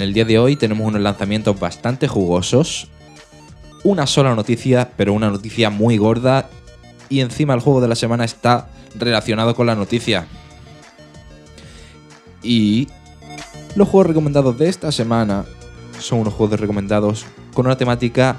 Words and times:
En 0.00 0.04
el 0.04 0.14
día 0.14 0.24
de 0.24 0.38
hoy 0.38 0.56
tenemos 0.56 0.88
unos 0.88 1.02
lanzamientos 1.02 1.60
bastante 1.60 2.08
jugosos. 2.08 2.88
Una 3.84 4.06
sola 4.06 4.34
noticia, 4.34 4.92
pero 4.96 5.12
una 5.12 5.28
noticia 5.28 5.68
muy 5.68 5.98
gorda. 5.98 6.48
Y 7.10 7.20
encima 7.20 7.52
el 7.52 7.60
juego 7.60 7.82
de 7.82 7.88
la 7.88 7.94
semana 7.94 8.24
está 8.24 8.70
relacionado 8.94 9.54
con 9.54 9.66
la 9.66 9.74
noticia. 9.74 10.26
Y 12.42 12.88
los 13.76 13.88
juegos 13.88 14.06
recomendados 14.06 14.56
de 14.56 14.70
esta 14.70 14.90
semana 14.90 15.44
son 15.98 16.20
unos 16.20 16.32
juegos 16.32 16.58
recomendados 16.58 17.26
con 17.52 17.66
una 17.66 17.76
temática 17.76 18.38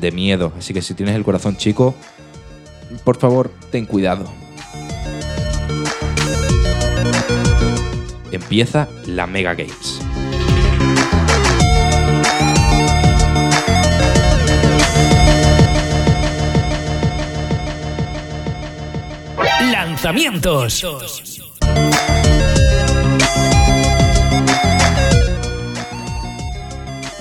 de 0.00 0.10
miedo. 0.10 0.52
Así 0.58 0.74
que 0.74 0.82
si 0.82 0.94
tienes 0.94 1.14
el 1.14 1.22
corazón 1.22 1.56
chico, 1.56 1.94
por 3.04 3.18
favor, 3.18 3.52
ten 3.70 3.86
cuidado. 3.86 4.24
Empieza 8.32 8.88
la 9.06 9.28
Mega 9.28 9.54
Games. 9.54 10.07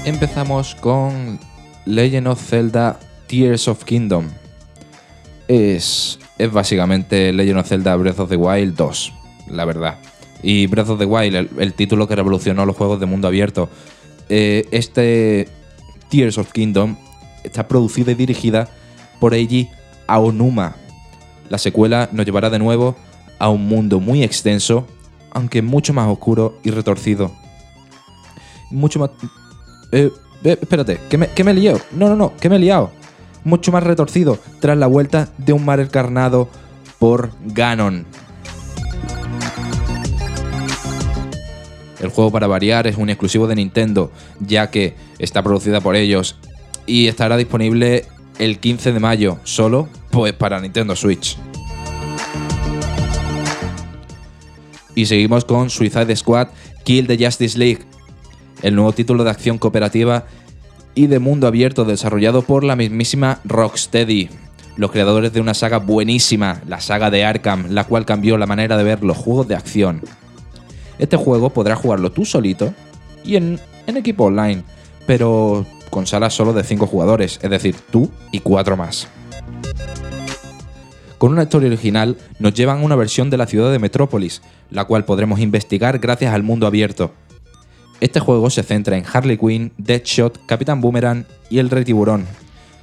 Empezamos 0.05 0.75
con 0.75 1.39
Legend 1.85 2.27
of 2.27 2.39
Zelda 2.39 2.99
Tears 3.27 3.67
of 3.67 3.83
Kingdom. 3.83 4.29
Es, 5.47 6.19
es 6.37 6.51
básicamente 6.51 7.33
Legend 7.33 7.59
of 7.59 7.67
Zelda 7.67 7.95
Breath 7.95 8.19
of 8.19 8.29
the 8.29 8.35
Wild 8.35 8.75
2, 8.75 9.13
la 9.49 9.65
verdad. 9.65 9.97
Y 10.43 10.67
Breath 10.67 10.89
of 10.89 10.99
the 10.99 11.05
Wild, 11.05 11.35
el, 11.35 11.49
el 11.57 11.73
título 11.73 12.07
que 12.07 12.15
revolucionó 12.15 12.63
los 12.67 12.75
juegos 12.75 12.99
de 12.99 13.07
mundo 13.07 13.27
abierto. 13.27 13.69
Eh, 14.29 14.67
este 14.69 15.47
Tears 16.09 16.37
of 16.37 16.51
Kingdom 16.51 16.95
está 17.43 17.67
producida 17.67 18.11
y 18.11 18.15
dirigida 18.15 18.69
por 19.19 19.33
Eiji 19.33 19.67
Aonuma. 20.05 20.75
La 21.49 21.57
secuela 21.57 22.09
nos 22.11 22.25
llevará 22.25 22.49
de 22.49 22.59
nuevo 22.59 22.95
a 23.39 23.49
un 23.49 23.67
mundo 23.67 23.99
muy 23.99 24.23
extenso, 24.23 24.87
aunque 25.31 25.61
mucho 25.61 25.93
más 25.93 26.07
oscuro 26.09 26.59
y 26.63 26.71
retorcido. 26.71 27.31
Mucho 28.71 28.99
más... 28.99 29.11
Eh, 29.91 30.11
eh, 30.43 30.57
espérate, 30.61 30.99
¿que 31.09 31.17
me, 31.17 31.27
que 31.29 31.43
me? 31.43 31.53
No, 31.53 32.09
no, 32.09 32.15
no, 32.15 32.35
que 32.35 32.49
me 32.49 32.57
he 32.57 32.59
liado. 32.59 32.91
Mucho 33.43 33.71
más 33.71 33.83
retorcido 33.83 34.37
tras 34.59 34.77
la 34.77 34.87
vuelta 34.87 35.29
de 35.37 35.53
un 35.53 35.63
mar 35.63 35.79
encarnado 35.79 36.49
por 36.99 37.31
Ganon. 37.45 38.05
El 41.99 42.09
juego 42.09 42.31
para 42.31 42.47
variar 42.47 42.85
es 42.87 42.97
un 42.97 43.09
exclusivo 43.09 43.47
de 43.47 43.55
Nintendo, 43.55 44.11
ya 44.39 44.69
que 44.69 44.95
está 45.17 45.41
producida 45.41 45.81
por 45.81 45.95
ellos 45.95 46.37
y 46.85 47.07
estará 47.07 47.37
disponible 47.37 48.05
el 48.37 48.59
15 48.59 48.93
de 48.93 48.99
mayo, 48.99 49.39
solo 49.43 49.89
pues 50.17 50.33
para 50.33 50.59
Nintendo 50.59 50.95
Switch. 50.95 51.37
Y 54.95 55.05
seguimos 55.05 55.45
con 55.45 55.69
Suicide 55.69 56.15
Squad 56.15 56.47
Kill 56.83 57.05
the 57.05 57.23
Justice 57.23 57.55
League, 57.55 57.81
el 58.63 58.73
nuevo 58.73 58.93
título 58.93 59.23
de 59.23 59.29
acción 59.29 59.59
cooperativa 59.59 60.25
y 60.95 61.05
de 61.05 61.19
mundo 61.19 61.45
abierto 61.45 61.85
desarrollado 61.85 62.41
por 62.41 62.63
la 62.63 62.75
mismísima 62.75 63.41
Rocksteady, 63.43 64.29
los 64.75 64.89
creadores 64.89 65.33
de 65.33 65.39
una 65.39 65.53
saga 65.53 65.77
buenísima, 65.77 66.63
la 66.65 66.81
saga 66.81 67.11
de 67.11 67.23
Arkham, 67.23 67.67
la 67.69 67.83
cual 67.83 68.05
cambió 68.05 68.39
la 68.39 68.47
manera 68.47 68.75
de 68.75 68.83
ver 68.83 69.03
los 69.03 69.17
juegos 69.17 69.47
de 69.47 69.55
acción. 69.55 70.01
Este 70.97 71.15
juego 71.15 71.51
podrás 71.51 71.77
jugarlo 71.77 72.11
tú 72.11 72.25
solito 72.25 72.73
y 73.23 73.35
en, 73.35 73.59
equipo 73.85 74.23
online, 74.23 74.63
pero 75.05 75.63
con 75.91 76.07
salas 76.07 76.33
solo 76.33 76.53
de 76.53 76.63
5 76.63 76.87
jugadores, 76.87 77.39
es 77.43 77.49
decir, 77.51 77.75
tú 77.91 78.09
y 78.31 78.39
4 78.39 78.75
más. 78.75 79.07
Con 81.17 81.31
una 81.31 81.43
historia 81.43 81.67
original 81.67 82.15
nos 82.37 82.53
llevan 82.53 82.79
a 82.79 82.83
una 82.83 82.95
versión 82.95 83.29
de 83.29 83.37
la 83.37 83.47
ciudad 83.47 83.71
de 83.71 83.79
Metrópolis, 83.79 84.43
la 84.69 84.85
cual 84.85 85.03
podremos 85.03 85.39
investigar 85.39 85.97
gracias 85.97 86.33
al 86.33 86.43
mundo 86.43 86.67
abierto. 86.67 87.11
Este 87.99 88.19
juego 88.19 88.51
se 88.51 88.61
centra 88.61 88.97
en 88.97 89.05
Harley 89.11 89.37
Quinn, 89.37 89.71
Deadshot, 89.77 90.45
Capitán 90.45 90.79
Boomerang 90.79 91.25
y 91.49 91.57
el 91.57 91.71
Rey 91.71 91.83
Tiburón. 91.83 92.25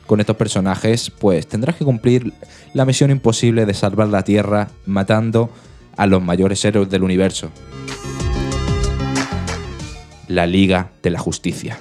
Con 0.06 0.18
estos 0.18 0.36
personajes, 0.36 1.10
pues 1.10 1.46
tendrás 1.46 1.76
que 1.76 1.84
cumplir 1.84 2.32
la 2.72 2.84
misión 2.84 3.12
imposible 3.12 3.66
de 3.66 3.74
salvar 3.74 4.08
la 4.08 4.24
Tierra 4.24 4.68
matando 4.84 5.50
a 5.96 6.06
los 6.06 6.20
mayores 6.20 6.64
héroes 6.64 6.90
del 6.90 7.04
universo. 7.04 7.50
La 10.26 10.46
Liga 10.46 10.90
de 11.04 11.10
la 11.10 11.20
Justicia. 11.20 11.78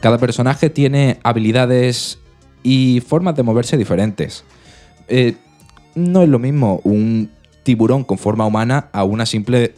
Cada 0.00 0.18
personaje 0.18 0.70
tiene 0.70 1.20
habilidades 1.22 2.18
y 2.62 3.00
formas 3.00 3.36
de 3.36 3.42
moverse 3.42 3.76
diferentes. 3.76 4.44
Eh, 5.08 5.36
no 5.94 6.22
es 6.22 6.28
lo 6.28 6.38
mismo 6.38 6.80
un 6.84 7.30
tiburón 7.62 8.04
con 8.04 8.18
forma 8.18 8.46
humana 8.46 8.88
a 8.92 9.04
una 9.04 9.26
simple 9.26 9.74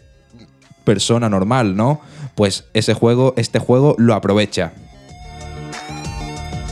persona 0.85 1.29
normal, 1.29 1.77
¿no? 1.77 2.01
Pues 2.35 2.65
ese 2.75 2.95
juego, 2.95 3.35
este 3.37 3.59
juego 3.59 3.95
lo 3.99 4.15
aprovecha. 4.15 4.73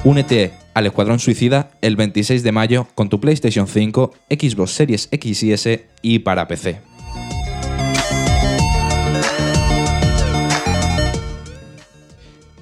Únete 0.04 0.52
al 0.74 0.86
Escuadrón 0.86 1.18
Suicida 1.18 1.70
el 1.80 1.96
26 1.96 2.42
de 2.42 2.52
mayo 2.52 2.86
con 2.94 3.08
tu 3.08 3.20
PlayStation 3.20 3.66
5, 3.66 4.12
Xbox 4.30 4.70
Series 4.70 5.08
X 5.10 5.42
y 5.42 5.52
S 5.52 5.86
y 6.02 6.20
para 6.20 6.46
PC. 6.46 6.80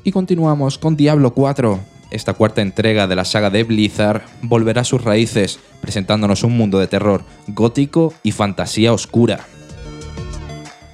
Y 0.03 0.12
continuamos 0.12 0.79
con 0.79 0.97
Diablo 0.97 1.35
4. 1.35 1.96
Esta 2.11 2.34
cuarta 2.34 2.62
entrega 2.62 3.06
de 3.06 3.17
la 3.17 3.25
saga 3.25 3.50
de 3.50 3.65
Blizzard 3.65 4.22
volverá 4.43 4.83
a 4.83 4.84
sus 4.84 5.03
raíces, 5.03 5.59
presentándonos 5.81 6.44
un 6.44 6.56
mundo 6.56 6.78
de 6.78 6.87
terror 6.87 7.25
gótico 7.49 8.15
y 8.22 8.33
fantasía 8.33 8.93
oscura. 8.93 9.41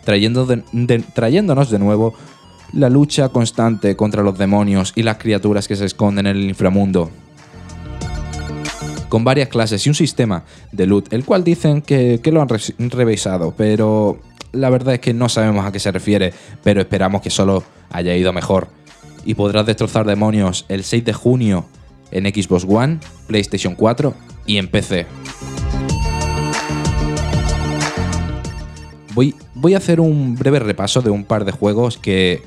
Trayéndonos 0.05 1.71
de 1.71 1.79
nuevo 1.79 2.15
la 2.73 2.89
lucha 2.89 3.29
constante 3.29 3.95
contra 3.97 4.23
los 4.23 4.39
demonios 4.39 4.93
y 4.97 5.03
las 5.03 5.19
criaturas 5.19 5.69
que 5.69 5.77
se 5.77 5.85
esconden 5.85 6.27
en 6.27 6.37
el 6.37 6.49
inframundo. 6.49 7.11
Con 9.11 9.25
varias 9.25 9.49
clases 9.49 9.87
y 9.87 9.91
un 9.91 9.95
sistema 9.95 10.45
de 10.73 10.87
loot, 10.87 11.13
el 11.13 11.27
cual 11.27 11.45
dicen 11.45 11.83
que, 11.83 12.21
que 12.23 12.33
lo 12.33 12.41
han 12.41 12.49
re- 12.49 12.59
revisado, 12.79 13.53
pero 13.55 14.19
la 14.53 14.71
verdad 14.71 14.95
es 14.95 15.01
que 15.01 15.13
no 15.13 15.29
sabemos 15.29 15.67
a 15.67 15.73
qué 15.73 15.79
se 15.79 15.93
refiere, 15.93 16.33
pero 16.65 16.81
esperamos 16.81 17.21
que 17.21 17.29
solo 17.29 17.63
haya 17.91 18.17
ido 18.17 18.33
mejor. 18.33 18.69
Y 19.25 19.35
podrás 19.35 19.67
destrozar 19.67 20.07
demonios 20.07 20.65
el 20.69 20.85
6 20.85 21.05
de 21.05 21.13
junio 21.13 21.67
en 22.11 22.25
Xbox 22.27 22.65
One, 22.69 22.99
PlayStation 23.27 23.75
4 23.75 24.15
y 24.47 24.57
en 24.59 24.69
PC. 24.69 25.07
Voy, 29.15 29.35
voy 29.55 29.75
a 29.75 29.79
hacer 29.79 30.01
un 30.01 30.37
breve 30.37 30.59
repaso 30.59 31.03
de 31.03 31.11
un 31.11 31.25
par 31.25 31.45
de 31.45 31.53
juegos 31.53 31.99
que, 31.99 32.43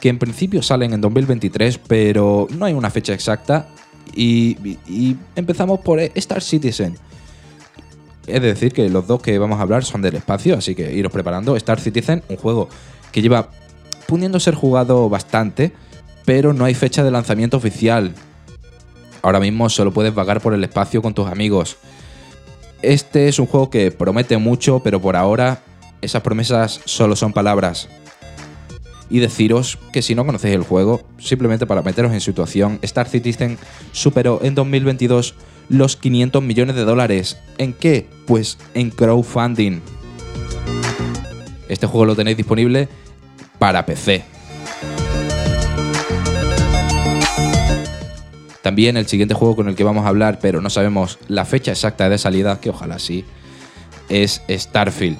que 0.00 0.08
en 0.08 0.18
principio 0.18 0.62
salen 0.62 0.92
en 0.92 1.00
2023, 1.00 1.78
pero 1.78 2.46
no 2.56 2.64
hay 2.66 2.72
una 2.72 2.90
fecha 2.90 3.12
exacta. 3.12 3.68
Y, 4.14 4.56
y- 4.64 4.78
y 4.86 5.16
empezamos 5.34 5.80
por 5.80 5.98
Star 6.00 6.40
Citizen. 6.42 6.96
Es 8.26 8.40
decir, 8.40 8.72
que 8.72 8.88
los 8.88 9.06
dos 9.06 9.20
que 9.20 9.36
vamos 9.38 9.58
a 9.58 9.62
hablar 9.62 9.84
son 9.84 10.02
del 10.02 10.14
espacio, 10.14 10.56
así 10.56 10.74
que 10.74 10.94
iros 10.94 11.12
preparando. 11.12 11.56
Star 11.56 11.80
Citizen, 11.80 12.22
un 12.28 12.36
juego 12.36 12.68
que 13.12 13.20
lleva 13.20 13.50
pudiendo 14.06 14.38
ser 14.38 14.54
jugado 14.54 15.08
bastante, 15.08 15.72
pero 16.24 16.52
no 16.52 16.64
hay 16.64 16.74
fecha 16.74 17.04
de 17.04 17.10
lanzamiento 17.10 17.56
oficial. 17.56 18.14
Ahora 19.22 19.40
mismo 19.40 19.68
solo 19.70 19.92
puedes 19.92 20.14
vagar 20.14 20.40
por 20.40 20.54
el 20.54 20.64
espacio 20.64 21.02
con 21.02 21.14
tus 21.14 21.28
amigos. 21.28 21.76
Este 22.82 23.28
es 23.28 23.38
un 23.38 23.46
juego 23.46 23.70
que 23.70 23.90
promete 23.90 24.36
mucho, 24.36 24.80
pero 24.80 25.00
por 25.00 25.16
ahora 25.16 25.62
esas 26.02 26.22
promesas 26.22 26.80
solo 26.84 27.16
son 27.16 27.32
palabras. 27.32 27.88
Y 29.08 29.20
deciros 29.20 29.78
que 29.92 30.02
si 30.02 30.14
no 30.14 30.26
conocéis 30.26 30.54
el 30.54 30.62
juego, 30.62 31.02
simplemente 31.18 31.66
para 31.66 31.82
meteros 31.82 32.12
en 32.12 32.20
situación, 32.20 32.78
Star 32.82 33.08
Citizen 33.08 33.58
superó 33.92 34.40
en 34.42 34.54
2022 34.54 35.34
los 35.68 35.96
500 35.96 36.42
millones 36.42 36.76
de 36.76 36.84
dólares. 36.84 37.38
¿En 37.58 37.72
qué? 37.72 38.06
Pues 38.26 38.58
en 38.74 38.90
crowdfunding. 38.90 39.80
Este 41.68 41.86
juego 41.86 42.06
lo 42.06 42.16
tenéis 42.16 42.36
disponible 42.36 42.88
para 43.58 43.86
PC. 43.86 44.24
También 48.64 48.96
el 48.96 49.06
siguiente 49.06 49.34
juego 49.34 49.56
con 49.56 49.68
el 49.68 49.74
que 49.74 49.84
vamos 49.84 50.06
a 50.06 50.08
hablar, 50.08 50.38
pero 50.40 50.62
no 50.62 50.70
sabemos 50.70 51.18
la 51.28 51.44
fecha 51.44 51.72
exacta 51.72 52.08
de 52.08 52.16
salida, 52.16 52.60
que 52.62 52.70
ojalá 52.70 52.98
sí, 52.98 53.26
es 54.08 54.40
Starfield. 54.48 55.18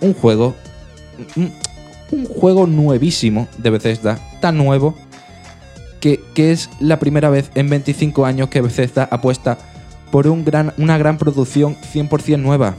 Un 0.00 0.14
juego. 0.14 0.56
Un, 1.36 1.52
juego 2.26 2.66
nuevísimo 2.66 3.46
de 3.56 3.70
Bethesda, 3.70 4.18
tan 4.40 4.56
nuevo, 4.56 4.96
que, 6.00 6.18
que, 6.34 6.50
es 6.50 6.68
la 6.80 6.98
primera 6.98 7.30
vez 7.30 7.52
en 7.54 7.70
25 7.70 8.26
años 8.26 8.48
que 8.48 8.60
Bethesda 8.60 9.08
apuesta 9.12 9.56
por 10.10 10.26
un 10.26 10.44
gran, 10.44 10.74
una 10.76 10.98
gran 10.98 11.18
producción 11.18 11.76
100% 11.76 12.36
nueva. 12.40 12.74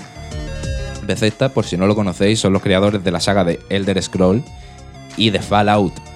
Bethesda, 1.07 1.47
por 1.47 1.65
si 1.65 1.77
no 1.77 1.87
lo 1.87 1.95
conocéis, 1.95 2.41
son 2.41 2.51
los 2.51 2.61
creadores 2.61 3.05
de 3.05 3.11
la 3.11 3.21
saga 3.21 3.45
de 3.45 3.61
Elder 3.69 4.03
Scroll 4.03 4.43
y 5.15 5.29
de 5.29 5.39
Fallout. 5.39 6.10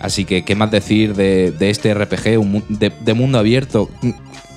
Así 0.00 0.24
que, 0.24 0.44
¿qué 0.44 0.54
más 0.54 0.70
decir 0.70 1.14
de, 1.14 1.54
este 1.60 1.94
RPG 1.94 2.40
de, 2.68 2.92
de 3.00 3.14
mundo 3.14 3.38
abierto? 3.38 3.88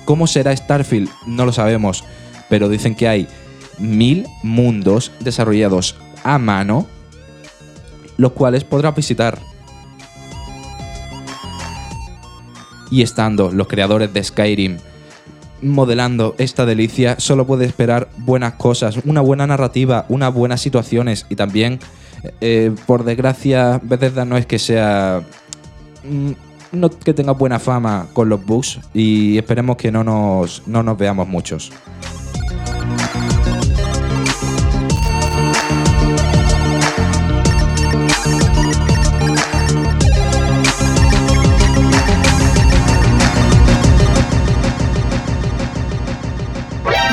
¿Cómo 0.04 0.26
será 0.26 0.56
Starfield? 0.56 1.08
No 1.26 1.46
lo 1.46 1.52
sabemos, 1.52 2.04
pero 2.48 2.68
dicen 2.68 2.94
que 2.94 3.08
hay 3.08 3.28
mil 3.78 4.26
mundos 4.42 5.12
desarrollados 5.20 5.96
a 6.22 6.38
mano, 6.38 6.86
los 8.16 8.32
cuales 8.32 8.64
podrás 8.64 8.94
visitar. 8.94 9.38
Y 12.90 13.02
estando 13.02 13.50
los 13.52 13.68
creadores 13.68 14.12
de 14.12 14.22
Skyrim 14.22 14.78
modelando 15.62 16.34
esta 16.38 16.66
delicia, 16.66 17.16
solo 17.18 17.46
puede 17.46 17.66
esperar 17.66 18.10
buenas 18.18 18.54
cosas, 18.54 18.98
una 19.04 19.20
buena 19.20 19.46
narrativa, 19.46 20.06
unas 20.08 20.32
buenas 20.32 20.60
situaciones 20.60 21.26
y 21.28 21.36
también, 21.36 21.80
eh, 22.40 22.74
por 22.86 23.04
desgracia, 23.04 23.80
Bethesda 23.82 24.24
no 24.24 24.36
es 24.36 24.46
que 24.46 24.58
sea... 24.58 25.22
Mm, 26.04 26.32
no 26.72 26.88
que 26.88 27.12
tenga 27.12 27.32
buena 27.32 27.58
fama 27.58 28.06
con 28.12 28.28
los 28.28 28.44
bugs 28.44 28.78
y 28.94 29.36
esperemos 29.36 29.76
que 29.76 29.90
no 29.90 30.04
nos, 30.04 30.62
no 30.66 30.82
nos 30.82 30.96
veamos 30.96 31.26
muchos. 31.26 31.72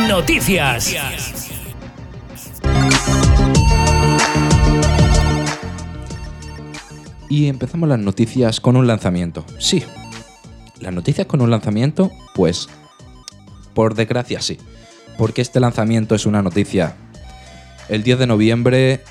Noticias. 0.07 1.26
Y 7.29 7.47
empezamos 7.47 7.89
las 7.89 8.00
noticias 8.00 8.59
con 8.59 8.75
un 8.75 8.88
lanzamiento. 8.88 9.45
Sí, 9.59 9.83
las 10.79 10.94
noticias 10.94 11.27
con 11.27 11.41
un 11.41 11.50
lanzamiento, 11.50 12.12
pues 12.35 12.69
por 13.74 13.95
desgracia 13.95 14.41
sí. 14.41 14.57
Porque 15.18 15.41
este 15.41 15.59
lanzamiento 15.59 16.15
es 16.15 16.25
una 16.25 16.41
noticia. 16.41 16.95
El 17.89 18.03
10 18.03 18.19
de 18.19 18.27
noviembre 18.27 19.01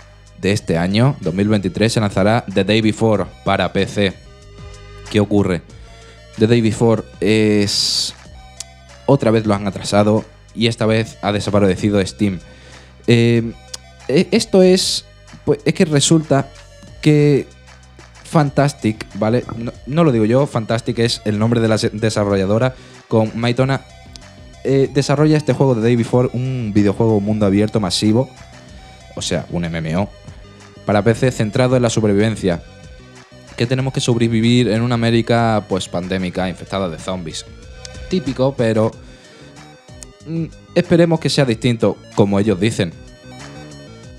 de 0.41 0.53
este 0.53 0.79
año, 0.79 1.17
2023, 1.21 1.93
se 1.93 2.01
lanzará 2.01 2.45
The 2.53 2.65
Day 2.65 2.81
Before 2.81 3.27
para 3.45 3.73
PC. 3.73 4.13
¿Qué 5.11 5.21
ocurre? 5.21 5.63
The 6.39 6.47
Day 6.47 6.61
Before 6.61 7.03
es... 7.21 8.15
Otra 9.07 9.31
vez 9.31 9.47
lo 9.47 9.55
han 9.55 9.67
atrasado 9.67 10.25
y 10.55 10.67
esta 10.67 10.87
vez 10.87 11.17
ha 11.23 11.33
desaparecido 11.33 12.05
Steam. 12.05 12.41
Eh, 13.07 13.53
esto 14.09 14.63
es... 14.63 15.05
Pues 15.45 15.61
es 15.65 15.75
que 15.75 15.85
resulta 15.85 16.49
que 17.03 17.47
Fantastic, 18.37 19.07
¿vale? 19.15 19.45
No, 19.87 20.05
lo 20.05 20.13
digo 20.13 20.27
yo, 20.27 20.47
Fantastic 20.47 20.99
es 20.99 21.23
el 21.25 21.39
nombre 21.39 21.59
de 21.59 21.69
la 21.69 21.79
desarrolladora. 21.79 22.75
Con 23.09 23.33
Maitona 23.35 23.81
eh, 24.63 24.91
desarrolla 24.93 25.39
este 25.39 25.55
juego 25.55 25.75
de 25.75 25.81
Day 25.81 25.97
Before, 25.97 26.29
un 26.35 26.73
videojuego 26.75 27.19
mundo 27.19 27.47
abierto 27.47 27.81
masivo, 27.81 28.29
o 29.15 29.23
sea, 29.23 29.47
un 29.49 29.63
MMO, 29.63 30.11
para 30.85 31.01
PC 31.01 31.31
centrado 31.31 31.77
en 31.77 31.83
la 31.83 31.89
supervivencia. 31.89 32.63
Que 33.57 33.65
tenemos 33.65 33.95
que 33.95 34.03
sobrevivir 34.03 34.69
en 34.69 34.83
una 34.83 34.97
América 34.97 35.65
pues 35.67 35.89
pandémica, 35.89 36.47
infectada 36.47 36.91
de 36.91 36.99
zombies. 36.99 37.47
Típico, 38.11 38.55
pero 38.55 38.91
mm, 40.27 40.45
esperemos 40.75 41.21
que 41.21 41.31
sea 41.31 41.47
distinto, 41.47 41.97
como 42.15 42.39
ellos 42.39 42.61
dicen. 42.61 42.93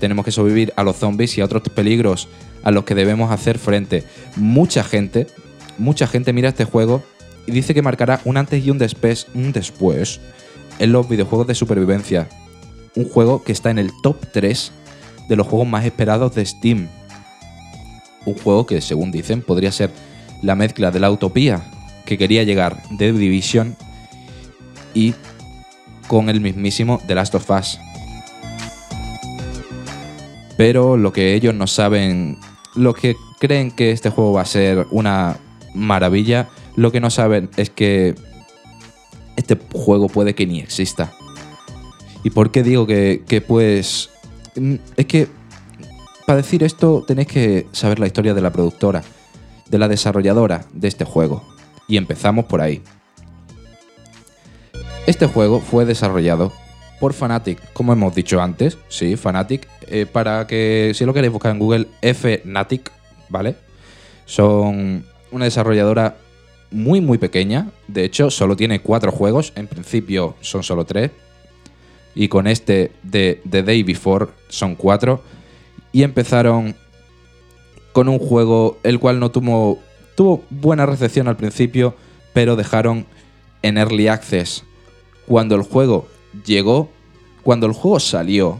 Tenemos 0.00 0.24
que 0.24 0.32
sobrevivir 0.32 0.72
a 0.74 0.82
los 0.82 0.96
zombies 0.96 1.38
y 1.38 1.40
a 1.40 1.44
otros 1.44 1.62
peligros 1.72 2.28
a 2.62 2.70
los 2.70 2.84
que 2.84 2.94
debemos 2.94 3.30
hacer 3.30 3.58
frente. 3.58 4.04
Mucha 4.36 4.84
gente, 4.84 5.26
mucha 5.78 6.06
gente 6.06 6.32
mira 6.32 6.50
este 6.50 6.64
juego 6.64 7.02
y 7.46 7.52
dice 7.52 7.74
que 7.74 7.82
marcará 7.82 8.20
un 8.24 8.36
antes 8.36 8.64
y 8.64 8.70
un 8.70 8.78
después, 8.78 9.26
un 9.34 9.52
después 9.52 10.20
en 10.78 10.92
los 10.92 11.08
videojuegos 11.08 11.46
de 11.46 11.54
supervivencia. 11.54 12.28
Un 12.94 13.08
juego 13.08 13.42
que 13.42 13.52
está 13.52 13.70
en 13.70 13.78
el 13.78 13.90
top 14.02 14.16
3 14.32 14.72
de 15.28 15.36
los 15.36 15.46
juegos 15.46 15.68
más 15.68 15.84
esperados 15.84 16.34
de 16.34 16.44
Steam. 16.44 16.88
Un 18.24 18.34
juego 18.34 18.66
que, 18.66 18.80
según 18.80 19.10
dicen, 19.10 19.42
podría 19.42 19.72
ser 19.72 19.90
la 20.42 20.54
mezcla 20.54 20.90
de 20.90 21.00
la 21.00 21.10
utopía 21.10 21.62
que 22.04 22.16
quería 22.16 22.42
llegar 22.42 22.82
de 22.90 23.12
Division 23.12 23.76
y 24.94 25.14
con 26.06 26.28
el 26.30 26.40
mismísimo 26.40 27.00
The 27.06 27.14
Last 27.14 27.34
of 27.34 27.50
Us. 27.50 27.78
Pero 30.56 30.96
lo 30.96 31.12
que 31.12 31.34
ellos 31.34 31.54
no 31.54 31.66
saben, 31.66 32.38
lo 32.74 32.94
que 32.94 33.16
creen 33.38 33.70
que 33.70 33.90
este 33.90 34.10
juego 34.10 34.32
va 34.32 34.42
a 34.42 34.46
ser 34.46 34.86
una 34.90 35.38
maravilla, 35.74 36.48
lo 36.76 36.92
que 36.92 37.00
no 37.00 37.10
saben 37.10 37.50
es 37.56 37.70
que 37.70 38.14
este 39.36 39.58
juego 39.72 40.08
puede 40.08 40.34
que 40.34 40.46
ni 40.46 40.60
exista. 40.60 41.12
¿Y 42.24 42.30
por 42.30 42.50
qué 42.50 42.62
digo 42.62 42.86
que, 42.86 43.22
que 43.26 43.40
pues... 43.40 44.10
Es 44.96 45.06
que 45.06 45.28
para 46.26 46.38
decir 46.38 46.62
esto 46.62 47.04
tenéis 47.06 47.28
que 47.28 47.66
saber 47.72 47.98
la 47.98 48.06
historia 48.06 48.34
de 48.34 48.40
la 48.40 48.52
productora, 48.52 49.02
de 49.70 49.78
la 49.78 49.88
desarrolladora 49.88 50.66
de 50.72 50.88
este 50.88 51.04
juego. 51.04 51.44
Y 51.86 51.96
empezamos 51.96 52.44
por 52.46 52.60
ahí. 52.60 52.82
Este 55.06 55.26
juego 55.26 55.60
fue 55.60 55.86
desarrollado 55.86 56.52
por 56.98 57.12
Fanatic, 57.12 57.72
como 57.72 57.92
hemos 57.92 58.14
dicho 58.14 58.40
antes, 58.40 58.78
sí, 58.88 59.16
Fanatic, 59.16 59.68
eh, 59.86 60.06
para 60.06 60.46
que 60.46 60.92
si 60.94 61.04
lo 61.04 61.14
queréis 61.14 61.32
buscar 61.32 61.52
en 61.52 61.58
Google, 61.58 61.86
Fnatic, 62.02 62.90
¿vale? 63.28 63.56
Son 64.24 65.04
una 65.30 65.44
desarrolladora 65.44 66.16
muy 66.70 67.00
muy 67.00 67.18
pequeña, 67.18 67.70
de 67.86 68.04
hecho 68.04 68.30
solo 68.30 68.56
tiene 68.56 68.80
cuatro 68.80 69.12
juegos, 69.12 69.52
en 69.56 69.66
principio 69.66 70.34
son 70.40 70.62
solo 70.62 70.84
tres, 70.84 71.10
y 72.14 72.28
con 72.28 72.46
este 72.46 72.92
de 73.02 73.40
The 73.48 73.62
Day 73.62 73.82
Before 73.82 74.26
son 74.48 74.74
cuatro, 74.74 75.22
y 75.92 76.02
empezaron 76.02 76.74
con 77.92 78.08
un 78.08 78.18
juego 78.18 78.78
el 78.82 78.98
cual 78.98 79.18
no 79.18 79.30
tuvo, 79.30 79.78
tuvo 80.14 80.42
buena 80.50 80.84
recepción 80.84 81.28
al 81.28 81.36
principio, 81.36 81.94
pero 82.32 82.56
dejaron 82.56 83.06
en 83.62 83.78
Early 83.78 84.08
Access. 84.08 84.64
Cuando 85.26 85.54
el 85.54 85.62
juego 85.62 86.06
llegó, 86.44 86.90
cuando 87.42 87.66
el 87.66 87.72
juego 87.72 88.00
salió, 88.00 88.58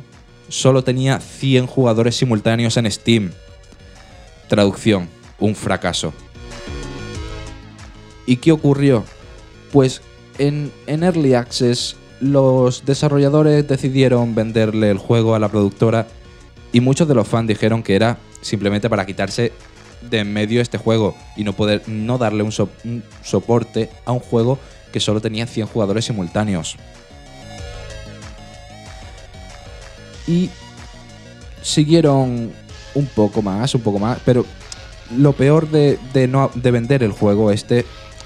solo 0.48 0.82
tenía 0.82 1.20
100 1.20 1.66
jugadores 1.66 2.16
simultáneos 2.16 2.76
en 2.76 2.90
Steam. 2.90 3.32
Traducción, 4.48 5.08
un 5.38 5.54
fracaso. 5.54 6.12
¿Y 8.26 8.36
qué 8.36 8.52
ocurrió? 8.52 9.04
Pues 9.72 10.02
en, 10.38 10.72
Early 10.86 11.34
Access 11.34 11.96
los 12.20 12.84
desarrolladores 12.84 13.66
decidieron 13.68 14.34
venderle 14.34 14.90
el 14.90 14.98
juego 14.98 15.34
a 15.34 15.38
la 15.38 15.48
productora 15.48 16.06
y 16.72 16.80
muchos 16.80 17.08
de 17.08 17.14
los 17.14 17.28
fans 17.28 17.48
dijeron 17.48 17.82
que 17.82 17.96
era 17.96 18.18
simplemente 18.40 18.90
para 18.90 19.06
quitarse 19.06 19.52
de 20.02 20.18
en 20.18 20.32
medio 20.32 20.60
este 20.60 20.78
juego 20.78 21.16
y 21.36 21.44
no 21.44 21.52
poder 21.54 21.82
no 21.86 22.18
darle 22.18 22.42
un, 22.42 22.52
un 22.84 23.02
soporte 23.22 23.90
a 24.04 24.12
un 24.12 24.20
juego 24.20 24.58
que 24.92 25.00
solo 25.00 25.20
tenía 25.20 25.46
100 25.46 25.66
jugadores 25.66 26.04
simultáneos. 26.04 26.76
Y 30.28 30.50
siguieron 31.62 32.52
un 32.94 33.06
poco 33.06 33.42
más, 33.42 33.74
un 33.74 33.80
poco 33.80 33.98
más, 33.98 34.18
pero 34.24 34.46
lo 35.16 35.32
peor 35.32 35.70
de, 35.70 35.98
de 36.12 36.28
no, 36.28 36.50
de 36.54 36.70
vender 36.70 37.02
el 37.02 37.12
juego 37.12 37.50
este 37.50 37.84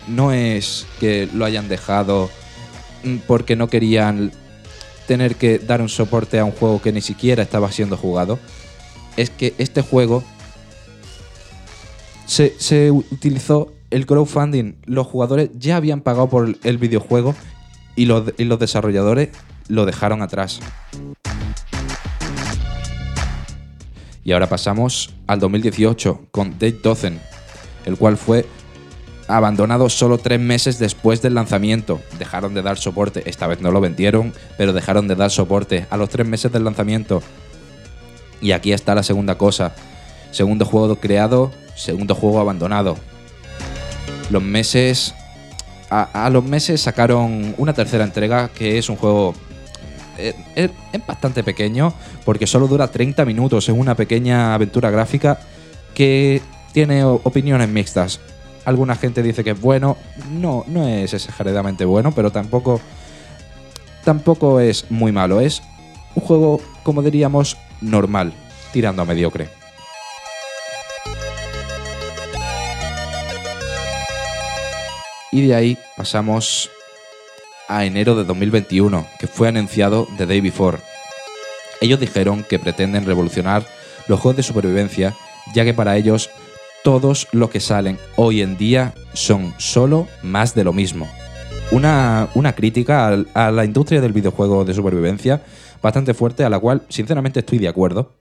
no 0.08 0.32
es 0.32 0.86
que 0.98 1.28
lo 1.32 1.44
hayan 1.44 1.68
dejado 1.68 2.28
mm, 3.04 3.18
porque 3.26 3.56
no 3.56 3.68
querían 3.68 4.32
tener 5.06 5.36
que 5.36 5.58
dar 5.58 5.80
un 5.80 5.88
soporte 5.88 6.38
a 6.38 6.44
un 6.44 6.52
juego 6.52 6.80
que 6.80 6.92
ni 6.92 7.00
siquiera 7.00 7.42
estaba 7.42 7.70
siendo 7.70 7.96
jugado. 7.96 8.38
Es 9.16 9.30
que 9.30 9.54
este 9.58 9.82
juego 9.82 10.24
se, 12.26 12.54
se 12.58 12.90
utilizó 12.90 13.72
el 13.90 14.06
crowdfunding. 14.06 14.74
Los 14.84 15.06
jugadores 15.06 15.50
ya 15.58 15.76
habían 15.76 16.00
pagado 16.00 16.28
por 16.28 16.56
el 16.62 16.78
videojuego 16.78 17.34
y 17.94 18.06
los, 18.06 18.32
y 18.38 18.44
los 18.44 18.58
desarrolladores 18.58 19.30
lo 19.68 19.84
dejaron 19.86 20.22
atrás. 20.22 20.60
Y 24.24 24.32
ahora 24.32 24.48
pasamos 24.48 25.14
al 25.26 25.40
2018 25.40 26.26
con 26.30 26.52
Date 26.52 26.78
Dozen, 26.82 27.20
el 27.84 27.96
cual 27.96 28.16
fue 28.16 28.46
abandonado 29.26 29.88
solo 29.88 30.18
tres 30.18 30.38
meses 30.38 30.78
después 30.78 31.22
del 31.22 31.34
lanzamiento. 31.34 32.00
Dejaron 32.18 32.54
de 32.54 32.62
dar 32.62 32.78
soporte, 32.78 33.28
esta 33.28 33.46
vez 33.46 33.60
no 33.60 33.70
lo 33.70 33.80
vendieron, 33.80 34.32
pero 34.56 34.72
dejaron 34.72 35.08
de 35.08 35.16
dar 35.16 35.30
soporte 35.30 35.86
a 35.90 35.96
los 35.96 36.08
tres 36.08 36.26
meses 36.26 36.52
del 36.52 36.64
lanzamiento. 36.64 37.22
Y 38.40 38.52
aquí 38.52 38.72
está 38.72 38.94
la 38.94 39.02
segunda 39.02 39.36
cosa. 39.36 39.74
Segundo 40.30 40.64
juego 40.64 40.96
creado, 40.96 41.50
segundo 41.74 42.14
juego 42.14 42.40
abandonado. 42.40 42.96
Los 44.30 44.42
meses... 44.42 45.14
A, 45.94 46.24
a 46.24 46.30
los 46.30 46.42
meses 46.42 46.80
sacaron 46.80 47.54
una 47.58 47.74
tercera 47.74 48.04
entrega 48.04 48.48
que 48.48 48.78
es 48.78 48.88
un 48.88 48.96
juego 48.96 49.34
es, 50.18 50.70
bastante 51.06 51.42
pequeño 51.42 51.92
porque 52.24 52.46
solo 52.46 52.68
dura 52.68 52.88
30 52.88 53.24
minutos. 53.24 53.68
Es 53.68 53.74
una 53.74 53.94
pequeña 53.94 54.54
aventura 54.54 54.90
gráfica 54.90 55.40
que 55.94 56.40
tiene 56.72 57.04
opiniones 57.04 57.68
mixtas. 57.68 58.20
Alguna 58.64 58.94
gente 58.94 59.22
dice 59.22 59.42
que 59.42 59.50
es 59.50 59.60
bueno. 59.60 59.96
No, 60.30 60.64
no 60.68 60.86
es 60.86 61.14
exageradamente 61.14 61.84
bueno, 61.84 62.12
pero 62.12 62.30
tampoco, 62.30 62.80
tampoco 64.04 64.60
es 64.60 64.90
muy 64.90 65.12
malo. 65.12 65.40
Es 65.40 65.62
un 66.14 66.22
juego, 66.22 66.60
como 66.82 67.02
diríamos, 67.02 67.56
normal, 67.80 68.32
tirando 68.72 69.02
a 69.02 69.04
mediocre. 69.04 69.48
Y 75.32 75.46
de 75.46 75.54
ahí 75.54 75.78
pasamos 75.96 76.70
a 77.76 77.84
enero 77.84 78.14
de 78.14 78.24
2021, 78.24 79.06
que 79.18 79.26
fue 79.26 79.48
anunciado 79.48 80.06
The 80.16 80.26
Day 80.26 80.40
Before. 80.40 80.78
Ellos 81.80 81.98
dijeron 81.98 82.44
que 82.48 82.58
pretenden 82.58 83.06
revolucionar 83.06 83.64
los 84.08 84.20
juegos 84.20 84.36
de 84.36 84.42
supervivencia, 84.42 85.14
ya 85.54 85.64
que 85.64 85.74
para 85.74 85.96
ellos 85.96 86.30
todos 86.84 87.28
los 87.32 87.50
que 87.50 87.60
salen 87.60 87.98
hoy 88.16 88.42
en 88.42 88.56
día 88.56 88.94
son 89.14 89.54
solo 89.58 90.08
más 90.22 90.54
de 90.54 90.64
lo 90.64 90.72
mismo. 90.72 91.08
Una, 91.70 92.28
una 92.34 92.54
crítica 92.54 93.24
a 93.34 93.50
la 93.50 93.64
industria 93.64 94.00
del 94.00 94.12
videojuego 94.12 94.64
de 94.64 94.74
supervivencia 94.74 95.42
bastante 95.80 96.14
fuerte, 96.14 96.44
a 96.44 96.50
la 96.50 96.58
cual 96.58 96.82
sinceramente 96.88 97.40
estoy 97.40 97.58
de 97.58 97.68
acuerdo. 97.68 98.12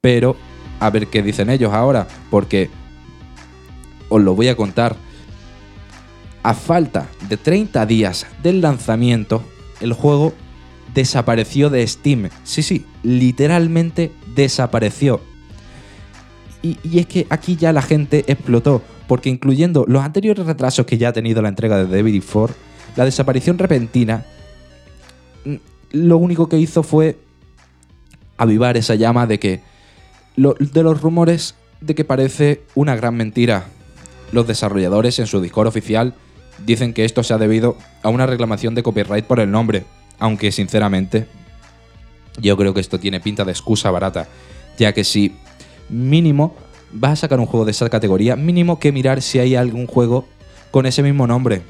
Pero 0.00 0.36
a 0.80 0.90
ver 0.90 1.06
qué 1.06 1.22
dicen 1.22 1.50
ellos 1.50 1.72
ahora, 1.72 2.06
porque 2.30 2.68
os 4.08 4.20
lo 4.20 4.34
voy 4.34 4.48
a 4.48 4.56
contar. 4.56 4.96
A 6.46 6.54
falta 6.54 7.08
de 7.28 7.36
30 7.36 7.84
días 7.86 8.24
del 8.40 8.60
lanzamiento, 8.60 9.42
el 9.80 9.92
juego 9.92 10.32
desapareció 10.94 11.70
de 11.70 11.84
Steam. 11.84 12.28
Sí, 12.44 12.62
sí, 12.62 12.86
literalmente 13.02 14.12
desapareció. 14.36 15.20
Y, 16.62 16.78
es 17.00 17.06
que 17.06 17.26
aquí 17.30 17.56
ya 17.56 17.72
la 17.72 17.82
gente 17.82 18.24
explotó, 18.28 18.80
porque 19.08 19.28
incluyendo 19.28 19.86
los 19.88 20.04
anteriores 20.04 20.46
retrasos 20.46 20.86
que 20.86 20.98
ya 20.98 21.08
ha 21.08 21.12
tenido 21.12 21.42
la 21.42 21.48
entrega 21.48 21.78
de 21.78 21.96
David 21.96 22.22
4, 22.32 22.54
la 22.94 23.04
desaparición 23.04 23.58
repentina 23.58 24.24
mm, 25.44 25.56
lo 25.94 26.16
único 26.16 26.48
que 26.48 26.58
hizo 26.58 26.84
fue 26.84 27.18
avivar 28.36 28.76
esa 28.76 28.94
llama 28.94 29.26
de 29.26 29.40
que 29.40 29.62
de 30.36 30.82
los 30.84 31.00
rumores 31.00 31.56
de 31.80 31.96
que 31.96 32.04
parece 32.04 32.62
una 32.76 32.94
gran 32.94 33.16
mentira. 33.16 33.66
Los 34.30 34.46
desarrolladores 34.46 35.18
en 35.18 35.26
su 35.26 35.40
Discord 35.40 35.66
oficial 35.66 36.14
dicen 36.64 36.92
que 36.92 37.04
esto 37.04 37.22
se 37.22 37.34
ha 37.34 37.38
debido 37.38 37.76
a 38.02 38.08
una 38.08 38.26
reclamación 38.26 38.74
de 38.74 38.82
copyright 38.82 39.24
por 39.24 39.40
el 39.40 39.50
nombre, 39.50 39.84
aunque 40.18 40.52
sinceramente 40.52 41.26
yo 42.38 42.56
creo 42.56 42.74
que 42.74 42.80
esto 42.80 42.98
tiene 42.98 43.20
pinta 43.20 43.44
de 43.44 43.52
excusa 43.52 43.90
barata, 43.90 44.28
ya 44.78 44.92
que 44.92 45.04
si 45.04 45.36
mínimo 45.88 46.54
vas 46.92 47.12
a 47.12 47.16
sacar 47.16 47.40
un 47.40 47.46
juego 47.46 47.64
de 47.64 47.70
esa 47.72 47.88
categoría, 47.88 48.36
mínimo 48.36 48.78
que 48.78 48.92
mirar 48.92 49.22
si 49.22 49.38
hay 49.38 49.54
algún 49.54 49.86
juego 49.86 50.26
con 50.70 50.86
ese 50.86 51.02
mismo 51.02 51.26
nombre. 51.26 51.62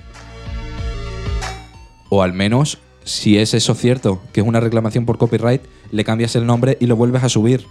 O 2.09 2.23
al 2.23 2.33
menos, 2.33 2.79
si 3.05 3.39
es 3.39 3.55
eso 3.55 3.75
cierto, 3.75 4.21
que 4.33 4.41
es 4.41 4.47
una 4.47 4.61
reclamación 4.61 5.07
por 5.07 5.19
copyright, 5.19 5.63
le 5.91 6.05
cambias 6.05 6.37
el 6.37 6.47
nombre 6.47 6.77
y 6.81 6.87
lo 6.87 6.97
vuelves 6.97 7.23
a 7.25 7.29
subir. 7.29 7.67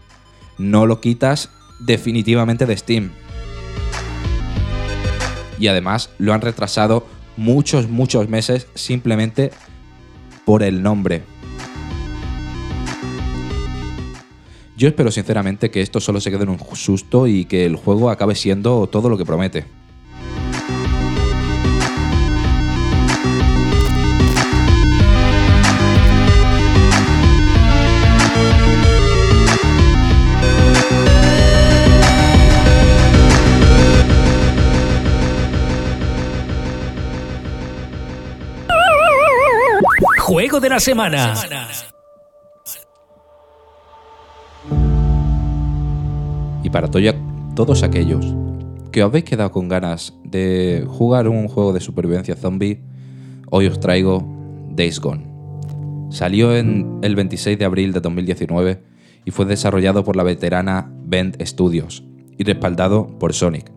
No 0.57 0.85
lo 0.85 1.01
quitas 1.01 1.49
definitivamente 1.79 2.65
de 2.65 2.77
Steam. 2.77 3.11
Y 5.59 5.67
además 5.67 6.09
lo 6.17 6.33
han 6.33 6.41
retrasado 6.41 7.05
muchos, 7.37 7.89
muchos 7.89 8.29
meses 8.29 8.67
simplemente 8.75 9.51
por 10.45 10.63
el 10.63 10.81
nombre. 10.83 11.23
Yo 14.77 14.89
espero 14.89 15.09
sinceramente 15.09 15.71
que 15.71 15.81
esto 15.81 16.01
solo 16.01 16.19
se 16.19 16.31
quede 16.31 16.43
en 16.43 16.49
un 16.49 16.59
susto 16.75 17.27
y 17.27 17.45
que 17.45 17.65
el 17.65 17.77
juego 17.77 18.09
acabe 18.09 18.35
siendo 18.35 18.87
todo 18.87 19.07
lo 19.07 19.17
que 19.17 19.25
promete. 19.25 19.65
La 40.69 40.79
semana. 40.79 41.33
Y 46.63 46.69
para 46.69 46.89
to- 46.89 46.99
todos 47.55 47.83
aquellos 47.83 48.33
que 48.91 49.03
os 49.03 49.09
habéis 49.09 49.25
quedado 49.25 49.51
con 49.51 49.67
ganas 49.67 50.13
de 50.23 50.85
jugar 50.87 51.27
un 51.27 51.47
juego 51.47 51.73
de 51.73 51.79
supervivencia 51.79 52.35
zombie, 52.35 52.81
hoy 53.51 53.67
os 53.67 53.79
traigo 53.79 54.25
Days 54.71 54.99
Gone. 54.99 55.27
Salió 56.09 56.55
en 56.55 56.99
el 57.01 57.15
26 57.15 57.57
de 57.59 57.65
abril 57.65 57.93
de 57.93 57.99
2019 57.99 58.81
y 59.25 59.31
fue 59.31 59.45
desarrollado 59.45 60.03
por 60.03 60.15
la 60.15 60.23
veterana 60.23 60.89
Bend 61.05 61.41
Studios 61.45 62.03
y 62.37 62.43
respaldado 62.43 63.07
por 63.19 63.33
Sonic, 63.33 63.71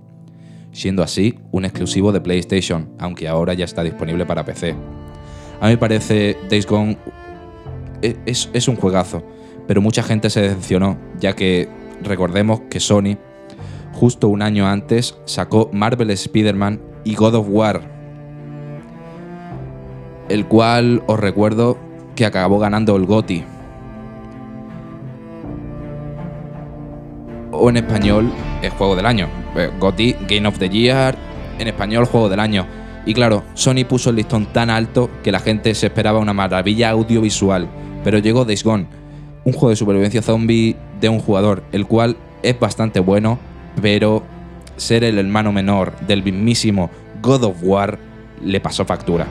siendo 0.72 1.02
así 1.02 1.38
un 1.52 1.64
exclusivo 1.64 2.12
de 2.12 2.20
PlayStation, 2.20 2.90
aunque 2.98 3.28
ahora 3.28 3.54
ya 3.54 3.64
está 3.64 3.82
disponible 3.82 4.24
para 4.26 4.44
PC. 4.44 4.74
A 5.60 5.66
mí 5.66 5.72
me 5.72 5.78
parece 5.78 6.36
Days 6.48 6.66
Gone 6.66 6.96
e- 8.02 8.16
es, 8.26 8.68
un 8.68 8.76
juegazo, 8.76 9.22
pero 9.66 9.80
mucha 9.80 10.02
gente 10.02 10.30
se 10.30 10.40
decepcionó, 10.40 10.96
ya 11.18 11.34
que 11.34 11.68
recordemos 12.02 12.60
que 12.70 12.80
Sony, 12.80 13.18
justo 13.92 14.28
un 14.28 14.42
año 14.42 14.68
antes, 14.68 15.18
sacó 15.24 15.68
Marvel 15.72 16.10
Spider-Man 16.10 16.80
y 17.04 17.16
God 17.16 17.34
of 17.34 17.46
War, 17.50 17.80
el 20.28 20.46
cual 20.46 21.02
os 21.06 21.18
recuerdo 21.18 21.78
que 22.14 22.24
acabó 22.24 22.58
ganando 22.58 22.94
el 22.96 23.06
GOTY. 23.06 23.44
O 27.50 27.70
en 27.70 27.78
español, 27.78 28.30
es 28.62 28.72
Juego 28.74 28.94
del 28.94 29.06
Año. 29.06 29.26
Eh, 29.56 29.70
GOTY, 29.80 30.16
Game 30.28 30.46
of 30.46 30.58
the 30.58 30.68
Year, 30.68 31.16
en 31.58 31.66
español, 31.66 32.04
Juego 32.04 32.28
del 32.28 32.38
Año. 32.38 32.66
Y 33.08 33.14
claro, 33.14 33.42
Sony 33.54 33.86
puso 33.88 34.10
el 34.10 34.16
listón 34.16 34.44
tan 34.52 34.68
alto 34.68 35.08
que 35.24 35.32
la 35.32 35.40
gente 35.40 35.74
se 35.74 35.86
esperaba 35.86 36.18
una 36.18 36.34
maravilla 36.34 36.90
audiovisual. 36.90 37.66
Pero 38.04 38.18
llegó 38.18 38.44
Days 38.44 38.62
Gone, 38.62 38.86
un 39.44 39.54
juego 39.54 39.70
de 39.70 39.76
supervivencia 39.76 40.20
zombie 40.20 40.76
de 41.00 41.08
un 41.08 41.18
jugador, 41.18 41.62
el 41.72 41.86
cual 41.86 42.18
es 42.42 42.60
bastante 42.60 43.00
bueno, 43.00 43.38
pero 43.80 44.24
ser 44.76 45.04
el 45.04 45.16
hermano 45.16 45.52
menor 45.52 45.98
del 46.00 46.22
mismísimo 46.22 46.90
God 47.22 47.44
of 47.44 47.56
War 47.62 47.98
le 48.44 48.60
pasó 48.60 48.84
factura. 48.84 49.26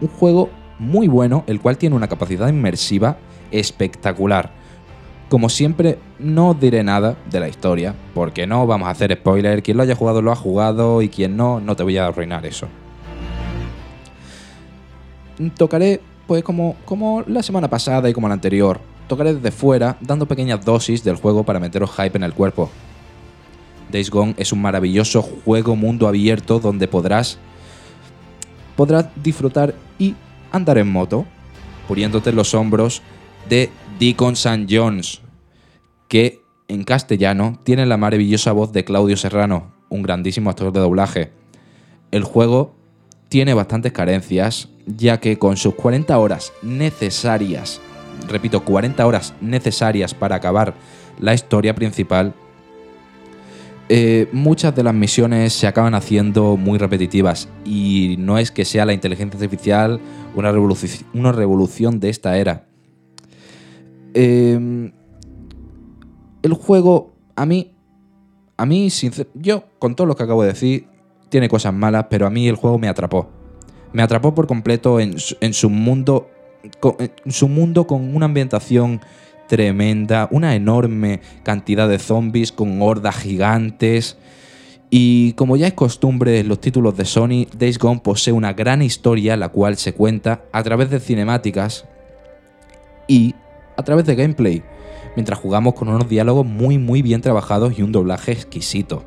Un 0.00 0.08
juego 0.08 0.50
muy 0.80 1.06
bueno, 1.06 1.44
el 1.46 1.60
cual 1.60 1.78
tiene 1.78 1.94
una 1.94 2.08
capacidad 2.08 2.48
inmersiva 2.48 3.16
espectacular. 3.52 4.50
Como 5.34 5.48
siempre, 5.48 5.98
no 6.20 6.54
diré 6.54 6.84
nada 6.84 7.16
de 7.28 7.40
la 7.40 7.48
historia, 7.48 7.92
porque 8.14 8.46
no 8.46 8.68
vamos 8.68 8.86
a 8.86 8.92
hacer 8.92 9.12
spoiler. 9.18 9.64
Quien 9.64 9.76
lo 9.76 9.82
haya 9.82 9.96
jugado 9.96 10.22
lo 10.22 10.30
ha 10.30 10.36
jugado 10.36 11.02
y 11.02 11.08
quien 11.08 11.36
no, 11.36 11.58
no 11.58 11.74
te 11.74 11.82
voy 11.82 11.96
a 11.96 12.06
arruinar 12.06 12.46
eso. 12.46 12.68
Tocaré, 15.56 16.00
pues 16.28 16.44
como, 16.44 16.76
como 16.84 17.24
la 17.26 17.42
semana 17.42 17.68
pasada 17.68 18.08
y 18.08 18.12
como 18.12 18.28
la 18.28 18.34
anterior, 18.34 18.78
tocaré 19.08 19.34
desde 19.34 19.50
fuera, 19.50 19.96
dando 20.00 20.26
pequeñas 20.26 20.64
dosis 20.64 21.02
del 21.02 21.16
juego 21.16 21.42
para 21.42 21.58
meteros 21.58 21.90
hype 21.96 22.16
en 22.16 22.22
el 22.22 22.32
cuerpo. 22.32 22.70
Days 23.90 24.10
Gone 24.10 24.36
es 24.36 24.52
un 24.52 24.62
maravilloso 24.62 25.20
juego 25.20 25.74
mundo 25.74 26.06
abierto 26.06 26.60
donde 26.60 26.86
podrás 26.86 27.40
podrás 28.76 29.06
disfrutar 29.16 29.74
y 29.98 30.14
andar 30.52 30.78
en 30.78 30.92
moto, 30.92 31.26
poniéndote 31.88 32.30
en 32.30 32.36
los 32.36 32.54
hombros 32.54 33.02
de 33.48 33.68
Deacon 33.98 34.34
St. 34.34 34.66
Jones, 34.70 35.23
que 36.08 36.42
en 36.68 36.84
castellano 36.84 37.60
tiene 37.64 37.86
la 37.86 37.96
maravillosa 37.96 38.52
voz 38.52 38.72
de 38.72 38.84
Claudio 38.84 39.16
Serrano, 39.16 39.72
un 39.88 40.02
grandísimo 40.02 40.50
actor 40.50 40.72
de 40.72 40.80
doblaje. 40.80 41.30
El 42.10 42.24
juego 42.24 42.74
tiene 43.28 43.54
bastantes 43.54 43.92
carencias, 43.92 44.68
ya 44.86 45.20
que 45.20 45.38
con 45.38 45.56
sus 45.56 45.74
40 45.74 46.16
horas 46.18 46.52
necesarias, 46.62 47.80
repito, 48.28 48.64
40 48.64 49.06
horas 49.06 49.34
necesarias 49.40 50.14
para 50.14 50.36
acabar 50.36 50.74
la 51.18 51.34
historia 51.34 51.74
principal, 51.74 52.34
eh, 53.88 54.28
muchas 54.32 54.74
de 54.74 54.82
las 54.82 54.94
misiones 54.94 55.52
se 55.52 55.66
acaban 55.66 55.94
haciendo 55.94 56.56
muy 56.56 56.78
repetitivas 56.78 57.48
y 57.66 58.16
no 58.18 58.38
es 58.38 58.50
que 58.50 58.64
sea 58.64 58.86
la 58.86 58.94
inteligencia 58.94 59.36
artificial 59.36 60.00
una, 60.34 60.52
una 61.12 61.32
revolución 61.32 62.00
de 62.00 62.08
esta 62.08 62.38
era. 62.38 62.66
Em, 64.14 64.92
el 66.44 66.52
juego, 66.52 67.14
a 67.36 67.46
mí, 67.46 67.74
a 68.58 68.66
mí, 68.66 68.88
yo 69.32 69.64
con 69.78 69.96
todo 69.96 70.06
lo 70.06 70.14
que 70.14 70.24
acabo 70.24 70.42
de 70.42 70.48
decir, 70.48 70.86
tiene 71.30 71.48
cosas 71.48 71.72
malas, 71.72 72.06
pero 72.10 72.26
a 72.26 72.30
mí 72.30 72.46
el 72.46 72.56
juego 72.56 72.78
me 72.78 72.86
atrapó. 72.86 73.30
Me 73.94 74.02
atrapó 74.02 74.34
por 74.34 74.46
completo 74.46 75.00
en, 75.00 75.18
su 75.18 75.70
mundo, 75.70 76.28
en 76.98 77.32
su 77.32 77.48
mundo 77.48 77.86
con 77.86 78.14
una 78.14 78.26
ambientación 78.26 79.00
tremenda, 79.48 80.28
una 80.30 80.54
enorme 80.54 81.22
cantidad 81.44 81.88
de 81.88 81.98
zombies 81.98 82.52
con 82.52 82.82
hordas 82.82 83.16
gigantes. 83.16 84.18
Y 84.90 85.32
como 85.32 85.56
ya 85.56 85.66
es 85.66 85.74
costumbre 85.74 86.40
en 86.40 86.48
los 86.48 86.60
títulos 86.60 86.94
de 86.94 87.06
Sony, 87.06 87.46
Days 87.56 87.78
Gone 87.78 88.00
posee 88.00 88.34
una 88.34 88.52
gran 88.52 88.82
historia 88.82 89.38
la 89.38 89.48
cual 89.48 89.78
se 89.78 89.94
cuenta 89.94 90.44
a 90.52 90.62
través 90.62 90.90
de 90.90 91.00
cinemáticas 91.00 91.86
y 93.08 93.34
a 93.76 93.82
través 93.82 94.04
de 94.04 94.14
gameplay, 94.14 94.62
mientras 95.16 95.38
jugamos 95.38 95.74
con 95.74 95.88
unos 95.88 96.08
diálogos 96.08 96.46
muy 96.46 96.78
muy 96.78 97.02
bien 97.02 97.20
trabajados 97.20 97.78
y 97.78 97.82
un 97.82 97.92
doblaje 97.92 98.32
exquisito. 98.32 99.02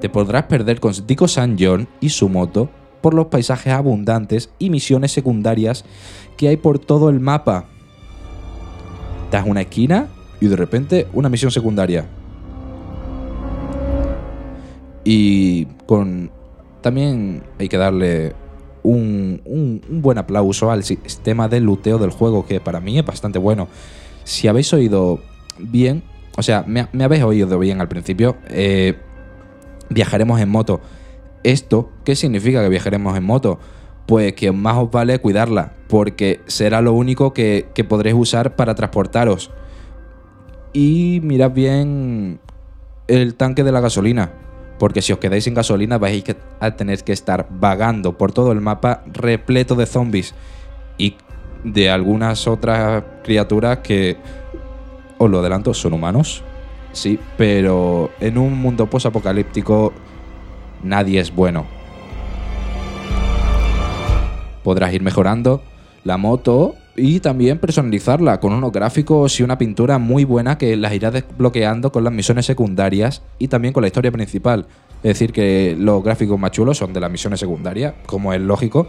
Te 0.00 0.08
podrás 0.08 0.44
perder 0.44 0.80
con 0.80 0.92
Dico 1.06 1.28
San 1.28 1.56
John 1.58 1.88
y 2.00 2.08
su 2.08 2.28
moto 2.28 2.68
por 3.00 3.14
los 3.14 3.26
paisajes 3.26 3.72
abundantes 3.72 4.50
y 4.58 4.70
misiones 4.70 5.12
secundarias 5.12 5.84
que 6.36 6.48
hay 6.48 6.56
por 6.56 6.78
todo 6.78 7.10
el 7.10 7.20
mapa, 7.20 7.66
das 9.30 9.46
una 9.46 9.62
esquina 9.62 10.08
y 10.40 10.46
de 10.46 10.56
repente 10.56 11.06
una 11.12 11.28
misión 11.28 11.50
secundaria. 11.50 12.06
Y 15.04 15.66
con. 15.86 16.30
También 16.80 17.44
hay 17.58 17.68
que 17.68 17.76
darle 17.76 18.34
un, 18.82 19.80
buen 19.88 20.18
aplauso 20.18 20.70
al 20.70 20.82
sistema 20.82 21.48
de 21.48 21.60
luteo 21.60 21.98
del 21.98 22.10
juego, 22.10 22.44
que 22.44 22.60
para 22.60 22.80
mí 22.80 22.98
es 22.98 23.04
bastante 23.04 23.38
bueno. 23.38 23.68
Si 24.24 24.48
habéis 24.48 24.72
oído 24.72 25.20
bien, 25.58 26.02
o 26.36 26.42
sea, 26.42 26.64
me, 26.66 26.86
habéis 27.02 27.22
oído 27.22 27.58
bien 27.58 27.80
al 27.80 27.88
principio, 27.88 28.36
eh, 28.48 28.96
viajaremos 29.90 30.40
en 30.40 30.48
moto. 30.48 30.80
¿Esto 31.42 31.90
qué 32.04 32.14
significa 32.14 32.62
que 32.62 32.68
viajaremos 32.68 33.16
en 33.16 33.24
moto? 33.24 33.58
pues 34.06 34.32
que 34.34 34.52
más 34.52 34.76
os 34.76 34.90
vale 34.90 35.18
cuidarla, 35.20 35.72
porque 35.88 36.40
será 36.46 36.80
lo 36.80 36.92
único 36.92 37.32
que, 37.32 37.66
podréis 37.88 38.16
usar 38.16 38.56
para 38.56 38.74
transportaros. 38.74 39.50
Y 40.72 41.20
mirad 41.22 41.52
bien 41.52 42.40
el 43.08 43.34
tanque 43.34 43.62
de 43.64 43.72
la 43.72 43.80
gasolina, 43.80 44.32
porque 44.78 45.02
si 45.02 45.12
os 45.12 45.18
quedáis 45.18 45.44
sin 45.44 45.54
gasolina 45.54 45.98
vais 45.98 46.24
a 46.60 46.76
tener 46.76 47.04
que 47.04 47.12
estar 47.12 47.46
vagando 47.50 48.16
por 48.16 48.32
todo 48.32 48.52
el 48.52 48.60
mapa 48.60 49.04
repleto 49.06 49.74
de 49.74 49.86
zombies 49.86 50.34
y 50.98 51.16
de 51.64 51.90
algunas 51.90 52.46
otras 52.46 53.02
criaturas 53.22 53.78
que, 53.78 54.16
os 55.18 55.30
lo 55.30 55.38
adelanto, 55.38 55.72
son 55.74 55.92
humanos. 55.92 56.42
Sí, 56.92 57.18
pero 57.36 58.10
en 58.20 58.36
un 58.38 58.58
mundo 58.58 58.86
post-apocalíptico 58.86 59.92
nadie 60.82 61.20
es 61.20 61.34
bueno 61.34 61.66
podrás 64.62 64.92
ir 64.92 65.02
mejorando 65.02 65.62
la 66.04 66.16
moto 66.16 66.74
y 66.96 67.20
también 67.20 67.58
personalizarla 67.58 68.40
con 68.40 68.52
unos 68.52 68.72
gráficos 68.72 69.38
y 69.40 69.42
una 69.42 69.56
pintura 69.56 69.98
muy 69.98 70.24
buena 70.24 70.58
que 70.58 70.76
las 70.76 70.92
irás 70.92 71.12
desbloqueando 71.12 71.90
con 71.92 72.04
las 72.04 72.12
misiones 72.12 72.46
secundarias 72.46 73.22
y 73.38 73.48
también 73.48 73.72
con 73.72 73.82
la 73.82 73.86
historia 73.86 74.10
principal. 74.10 74.66
Es 75.02 75.14
decir, 75.14 75.32
que 75.32 75.76
los 75.78 76.02
gráficos 76.02 76.38
más 76.38 76.50
chulos 76.50 76.78
son 76.78 76.92
de 76.92 77.00
las 77.00 77.10
misiones 77.10 77.40
secundarias, 77.40 77.94
como 78.06 78.32
es 78.32 78.40
lógico. 78.40 78.88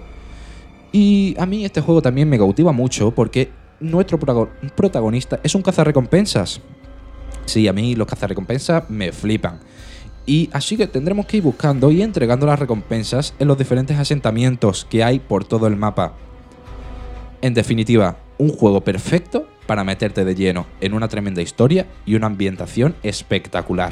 Y 0.93 1.36
a 1.39 1.45
mí 1.45 1.65
este 1.65 1.82
juego 1.82 2.01
también 2.01 2.29
me 2.29 2.38
cautiva 2.38 2.71
mucho 2.71 3.12
porque 3.12 3.51
nuestro 3.79 4.17
protagonista 4.19 5.39
es 5.43 5.56
un 5.56 5.63
cazarrecompensas. 5.63 6.62
Sí, 7.45 7.67
a 7.67 7.73
mí 7.73 7.95
los 7.95 8.08
cazarrecompensas 8.08 8.89
me 8.89 9.12
flipan. 9.12 9.60
Y 10.25 10.49
así 10.53 10.77
que 10.77 10.88
tendremos 10.88 11.25
que 11.25 11.38
ir 11.38 11.43
buscando 11.43 11.91
y 11.91 12.01
entregando 12.01 12.45
las 12.45 12.60
recompensas 12.60 13.34
en 13.39 13.47
los 13.47 13.58
diferentes 13.58 13.97
asentamientos 13.97 14.86
que 14.89 15.03
hay 15.03 15.19
por 15.19 15.43
todo 15.43 15.67
el 15.67 15.75
mapa. 15.75 16.13
En 17.41 17.53
definitiva, 17.53 18.19
un 18.38 18.49
juego 18.49 18.82
perfecto 18.82 19.49
para 19.65 19.84
meterte 19.84 20.23
de 20.23 20.36
lleno 20.36 20.67
en 20.79 20.93
una 20.93 21.08
tremenda 21.08 21.41
historia 21.41 21.88
y 22.06 22.15
una 22.15 22.27
ambientación 22.27 22.95
espectacular. 23.03 23.91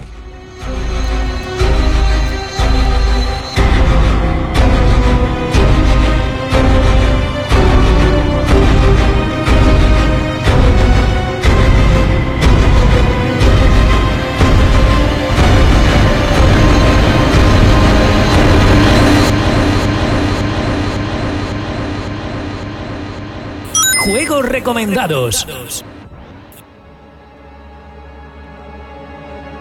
Juegos 24.03 24.49
recomendados. 24.49 25.45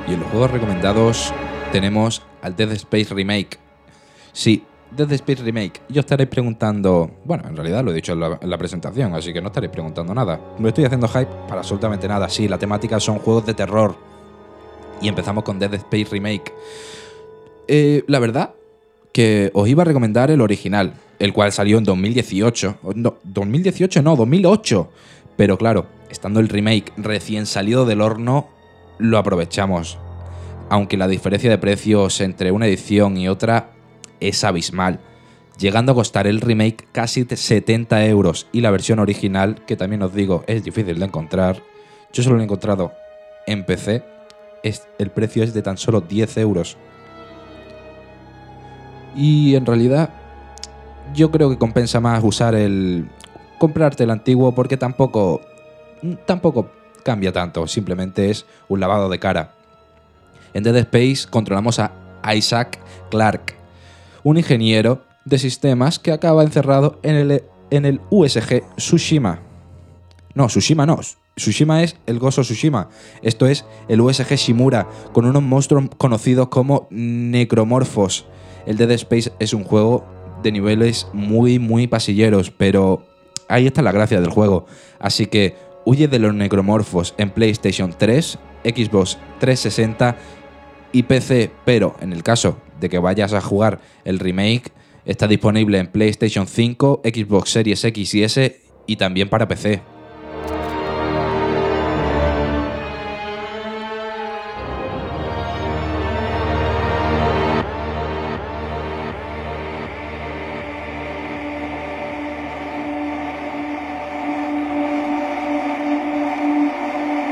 Y 0.09 0.15
en 0.15 0.21
los 0.21 0.31
juegos 0.31 0.51
recomendados 0.51 1.35
tenemos 1.73 2.23
al 2.41 2.57
Dead 2.57 2.73
Space 2.73 3.13
Remake. 3.13 3.59
Sí, 4.33 4.65
Dead 4.93 5.13
Space 5.13 5.43
Remake. 5.43 5.83
Yo 5.91 6.01
estaréis 6.01 6.31
preguntando. 6.31 7.11
Bueno, 7.27 7.49
en 7.49 7.55
realidad 7.55 7.85
lo 7.85 7.91
he 7.91 7.95
dicho 7.95 8.15
en 8.15 8.21
la, 8.21 8.59
presentación, 8.59 9.15
así 9.15 9.31
que 9.35 9.43
no 9.43 9.49
estaréis 9.49 9.73
preguntando 9.73 10.15
nada. 10.15 10.41
Me 10.59 10.69
estoy 10.69 10.87
haciendo 10.87 11.07
hype 11.09 11.31
para 11.47 11.61
absolutamente 11.61 12.09
nada. 12.09 12.31
Sí, 12.31 12.49
la 12.49 12.57
temática 12.57 12.99
son 12.99 13.19
juegos 13.19 13.45
de 13.45 13.53
terror. 13.53 13.95
Y 15.03 15.09
empezamos 15.09 15.45
con 15.45 15.59
Dead 15.59 15.75
Space 15.75 16.09
Remake. 16.11 16.55
Eh, 17.69 18.05
la 18.07 18.19
verdad 18.19 18.55
que 19.13 19.51
os 19.55 19.69
iba 19.69 19.83
a 19.83 19.87
recomendar 19.87 20.31
el 20.31 20.41
original, 20.41 20.95
el 21.19 21.33
cual 21.33 21.53
salió 21.53 21.79
en 21.79 21.85
2018. 21.85 22.79
No, 22.95 23.17
2018 23.25 24.03
no, 24.03 24.17
2008. 24.17 24.91
Pero 25.37 25.59
claro, 25.59 25.87
estando 26.11 26.41
el 26.41 26.49
remake 26.49 26.93
recién 26.97 27.47
salido 27.47 27.85
del 27.85 28.01
horno, 28.01 28.49
lo 28.99 29.19
aprovechamos. 29.19 29.99
Aunque 30.69 30.97
la 30.97 31.09
diferencia 31.09 31.51
de 31.51 31.59
precios 31.59 32.21
entre 32.21 32.53
una 32.53 32.67
edición 32.67 33.17
y 33.17 33.29
otra 33.29 33.73
es 34.21 34.45
abismal, 34.45 35.01
llegando 35.59 35.93
a 35.93 35.95
costar 35.95 36.27
el 36.27 36.41
remake 36.41 36.87
casi 36.93 37.25
70 37.25 38.07
euros 38.07 38.47
y 38.53 38.61
la 38.61 38.71
versión 38.71 38.99
original, 38.99 39.65
que 39.67 39.77
también 39.77 40.03
os 40.03 40.15
digo 40.15 40.45
es 40.47 40.63
difícil 40.63 40.99
de 40.99 41.05
encontrar, 41.05 41.63
yo 42.13 42.23
solo 42.23 42.37
lo 42.37 42.43
he 42.43 42.45
encontrado 42.45 42.93
en 43.47 43.65
PC, 43.65 44.03
el 44.99 45.11
precio 45.11 45.43
es 45.43 45.55
de 45.55 45.63
tan 45.63 45.79
solo 45.79 46.01
10 46.01 46.37
euros. 46.39 46.77
Y 49.15 49.55
en 49.55 49.67
realidad 49.67 50.11
yo 51.15 51.31
creo 51.31 51.51
que 51.51 51.59
compensa 51.59 52.01
más 52.01 52.23
usar 52.23 52.55
el 52.55 53.09
comprarte 53.59 54.05
el 54.05 54.11
antiguo 54.11 54.55
porque 54.55 54.77
tampoco 54.77 55.41
tampoco 56.27 56.71
cambia 57.05 57.33
tanto, 57.33 57.67
simplemente 57.67 58.31
es 58.31 58.47
un 58.69 58.81
lavado 58.81 59.09
de 59.09 59.19
cara. 59.19 59.53
En 60.55 60.63
Dead 60.63 60.77
Space 60.77 61.29
controlamos 61.29 61.79
a 61.79 61.93
Isaac 62.35 62.79
Clarke, 63.11 63.55
un 64.23 64.37
ingeniero 64.37 65.03
de 65.25 65.39
sistemas 65.39 65.99
que 65.99 66.13
acaba 66.13 66.43
encerrado 66.43 66.99
en 67.03 67.15
el, 67.17 67.45
en 67.71 67.85
el 67.85 68.01
USG 68.11 68.63
Tsushima. 68.77 69.41
No, 70.35 70.47
Tsushima 70.47 70.87
no. 70.87 71.01
Tsushima 71.37 71.83
es 71.83 71.97
el 72.07 72.19
Gozo 72.19 72.43
Tsushima. 72.43 72.89
Esto 73.23 73.47
es 73.47 73.65
el 73.89 74.01
USG 74.01 74.35
Shimura, 74.35 74.89
con 75.13 75.25
unos 75.25 75.43
monstruos 75.43 75.89
conocidos 75.97 76.49
como 76.49 76.87
necromorfos 76.91 78.27
el 78.67 78.77
Dead 78.77 78.91
Space 78.93 79.33
es 79.39 79.53
un 79.53 79.65
juego 79.65 80.05
de 80.43 80.53
niveles 80.53 81.07
muy, 81.13 81.59
muy 81.59 81.87
pasilleros, 81.87 82.51
pero 82.51 83.03
ahí 83.49 83.67
está 83.67 83.83
la 83.83 83.93
gracia 83.93 84.21
del 84.21 84.31
juego. 84.31 84.67
Así 84.99 85.27
que 85.27 85.55
Huye 85.85 86.09
de 86.09 86.19
los 86.19 86.35
necromorfos 86.35 87.15
en 87.17 87.31
PlayStation 87.31 87.95
3, 87.97 88.39
Xbox 88.65 89.19
360 89.39 90.17
y 90.93 91.03
PC, 91.05 91.51
pero 91.65 91.97
en 92.01 92.13
el 92.13 92.23
caso 92.23 92.59
de 92.79 92.91
que 92.91 92.99
vayas 92.99 93.33
a 93.33 93.41
jugar 93.41 93.81
el 94.05 94.19
remake, 94.19 94.71
está 95.07 95.27
disponible 95.27 95.79
en 95.79 95.87
PlayStation 95.87 96.47
5, 96.47 97.01
Xbox 97.03 97.51
Series 97.51 97.83
X 97.83 98.15
y 98.15 98.23
S 98.23 98.61
y 98.87 98.97
también 98.97 99.31
para 99.31 99.49
PC. 99.49 99.81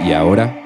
Y 0.09 0.15
ahora 0.15 0.59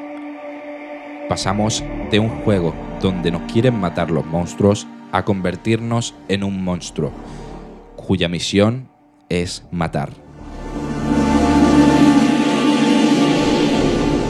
pasamos 1.28 1.82
de 2.12 2.20
un 2.20 2.28
juego 2.28 2.72
donde 3.00 3.32
nos 3.32 3.42
quieren 3.50 3.74
matar 3.80 4.08
los 4.08 4.24
monstruos 4.24 4.86
a 5.10 5.24
convertirnos 5.24 6.14
en 6.28 6.44
un 6.44 6.62
monstruo, 6.62 7.10
cuya 7.96 8.28
misión 8.28 8.88
es 9.28 9.66
matar. 9.72 10.10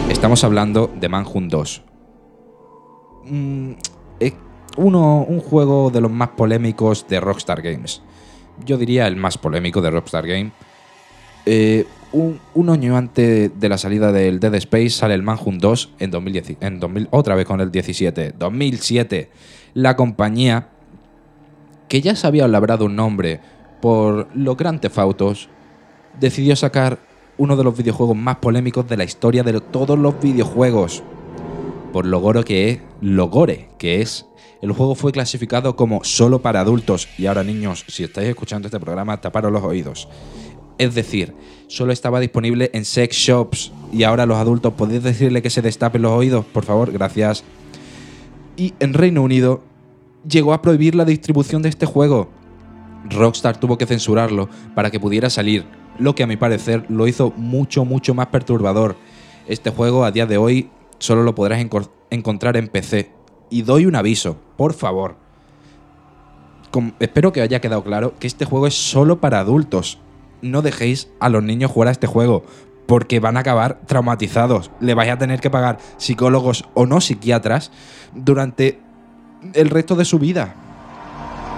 Estamos 0.08 0.44
hablando 0.44 0.90
de 0.98 1.10
Manhunt 1.10 1.52
2. 1.52 1.82
Mm, 3.26 3.72
es 4.18 4.32
uno, 4.78 5.26
un 5.28 5.40
juego 5.40 5.90
de 5.90 6.00
los 6.00 6.10
más 6.10 6.30
polémicos 6.30 7.06
de 7.06 7.20
Rockstar 7.20 7.60
Games. 7.60 8.00
Yo 8.64 8.78
diría 8.78 9.08
el 9.08 9.16
más 9.16 9.36
polémico 9.36 9.82
de 9.82 9.90
Rockstar 9.90 10.26
Games. 10.26 10.54
Eh, 11.46 11.86
un, 12.12 12.68
año 12.68 12.96
antes 12.96 13.50
de 13.58 13.68
la 13.68 13.78
salida 13.78 14.12
del 14.12 14.38
Dead 14.38 14.54
Space 14.56 14.90
sale 14.90 15.14
el 15.14 15.22
Manhunt 15.22 15.60
2 15.60 15.90
en 15.98 16.10
2010, 16.10 16.58
en 16.60 16.78
2000, 16.78 17.08
otra 17.10 17.34
vez 17.34 17.46
con 17.46 17.60
el 17.60 17.70
17. 17.70 18.34
2007. 18.38 19.30
La 19.74 19.96
compañía, 19.96 20.68
que 21.88 22.02
ya 22.02 22.14
se 22.14 22.26
había 22.26 22.46
labrado 22.48 22.84
un 22.84 22.96
nombre 22.96 23.40
por 23.80 24.28
los 24.36 24.56
Grand 24.56 24.80
Theft 24.80 24.98
Autos, 24.98 25.48
decidió 26.20 26.54
sacar 26.54 26.98
uno 27.38 27.56
de 27.56 27.64
los 27.64 27.76
videojuegos 27.76 28.16
más 28.16 28.36
polémicos 28.36 28.86
de 28.88 28.96
la 28.96 29.04
historia 29.04 29.42
de 29.42 29.58
todos 29.60 29.98
los 29.98 30.20
videojuegos. 30.20 31.02
Por 31.92 32.06
lo 32.06 32.20
gore 32.20 32.44
que 32.44 32.70
es, 32.70 32.80
lo 33.00 33.28
gore 33.28 33.70
que 33.78 34.00
es. 34.00 34.26
El 34.60 34.72
juego 34.72 34.94
fue 34.94 35.12
clasificado 35.12 35.74
como 35.74 36.04
solo 36.04 36.40
para 36.40 36.60
adultos. 36.60 37.08
Y 37.18 37.26
ahora, 37.26 37.42
niños, 37.42 37.84
si 37.88 38.04
estáis 38.04 38.28
escuchando 38.28 38.68
este 38.68 38.78
programa, 38.78 39.20
taparos 39.20 39.50
los 39.50 39.62
oídos. 39.62 40.08
Es 40.78 40.94
decir, 40.94 41.34
solo 41.68 41.92
estaba 41.92 42.20
disponible 42.20 42.70
en 42.72 42.84
sex 42.84 43.16
shops 43.16 43.72
y 43.92 44.02
ahora 44.04 44.26
los 44.26 44.38
adultos 44.38 44.74
podéis 44.74 45.02
decirle 45.02 45.42
que 45.42 45.50
se 45.50 45.62
destapen 45.62 46.02
los 46.02 46.12
oídos, 46.12 46.44
por 46.44 46.64
favor, 46.64 46.92
gracias. 46.92 47.44
Y 48.56 48.74
en 48.80 48.94
Reino 48.94 49.22
Unido 49.22 49.62
llegó 50.28 50.52
a 50.52 50.62
prohibir 50.62 50.94
la 50.94 51.04
distribución 51.04 51.62
de 51.62 51.68
este 51.68 51.86
juego. 51.86 52.28
Rockstar 53.10 53.58
tuvo 53.58 53.78
que 53.78 53.86
censurarlo 53.86 54.48
para 54.74 54.90
que 54.90 55.00
pudiera 55.00 55.30
salir, 55.30 55.64
lo 55.98 56.14
que 56.14 56.22
a 56.22 56.26
mi 56.26 56.36
parecer 56.36 56.84
lo 56.88 57.06
hizo 57.06 57.32
mucho, 57.36 57.84
mucho 57.84 58.14
más 58.14 58.28
perturbador. 58.28 58.96
Este 59.46 59.70
juego 59.70 60.04
a 60.04 60.12
día 60.12 60.26
de 60.26 60.36
hoy 60.36 60.70
solo 60.98 61.22
lo 61.22 61.34
podrás 61.34 61.64
encontrar 62.10 62.56
en 62.56 62.68
PC. 62.68 63.10
Y 63.50 63.62
doy 63.62 63.86
un 63.86 63.96
aviso, 63.96 64.38
por 64.56 64.72
favor. 64.72 65.16
Espero 67.00 67.32
que 67.32 67.42
haya 67.42 67.60
quedado 67.60 67.84
claro 67.84 68.14
que 68.18 68.26
este 68.26 68.46
juego 68.46 68.66
es 68.66 68.74
solo 68.74 69.20
para 69.20 69.40
adultos 69.40 69.98
no 70.42 70.62
dejéis 70.62 71.08
a 71.20 71.28
los 71.28 71.42
niños 71.42 71.70
jugar 71.70 71.88
a 71.88 71.92
este 71.92 72.06
juego, 72.06 72.44
porque 72.86 73.20
van 73.20 73.36
a 73.36 73.40
acabar 73.40 73.80
traumatizados. 73.86 74.70
Le 74.80 74.94
vais 74.94 75.10
a 75.10 75.18
tener 75.18 75.40
que 75.40 75.50
pagar 75.50 75.78
psicólogos 75.96 76.64
o 76.74 76.86
no 76.86 77.00
psiquiatras 77.00 77.70
durante 78.14 78.80
el 79.54 79.70
resto 79.70 79.96
de 79.96 80.04
su 80.04 80.18
vida. 80.18 80.54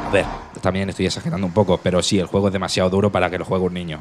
A 0.06 0.10
ver, 0.10 0.26
también 0.60 0.88
estoy 0.88 1.06
exagerando 1.06 1.46
un 1.46 1.52
poco, 1.52 1.80
pero 1.82 2.02
sí, 2.02 2.18
el 2.18 2.26
juego 2.26 2.48
es 2.48 2.52
demasiado 2.52 2.90
duro 2.90 3.10
para 3.10 3.30
que 3.30 3.38
lo 3.38 3.44
juegue 3.44 3.64
un 3.64 3.74
niño. 3.74 4.00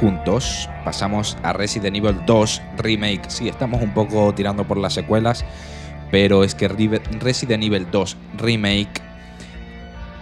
2 0.00 0.68
pasamos 0.84 1.36
a 1.42 1.52
Resident 1.52 1.96
Evil 1.96 2.16
2 2.26 2.62
Remake. 2.78 3.22
Sí, 3.28 3.48
estamos 3.48 3.82
un 3.82 3.94
poco 3.94 4.32
tirando 4.34 4.66
por 4.66 4.76
las 4.76 4.94
secuelas, 4.94 5.44
pero 6.10 6.44
es 6.44 6.54
que 6.54 6.68
Resident 6.68 7.64
Evil 7.64 7.86
2 7.90 8.16
Remake... 8.38 9.02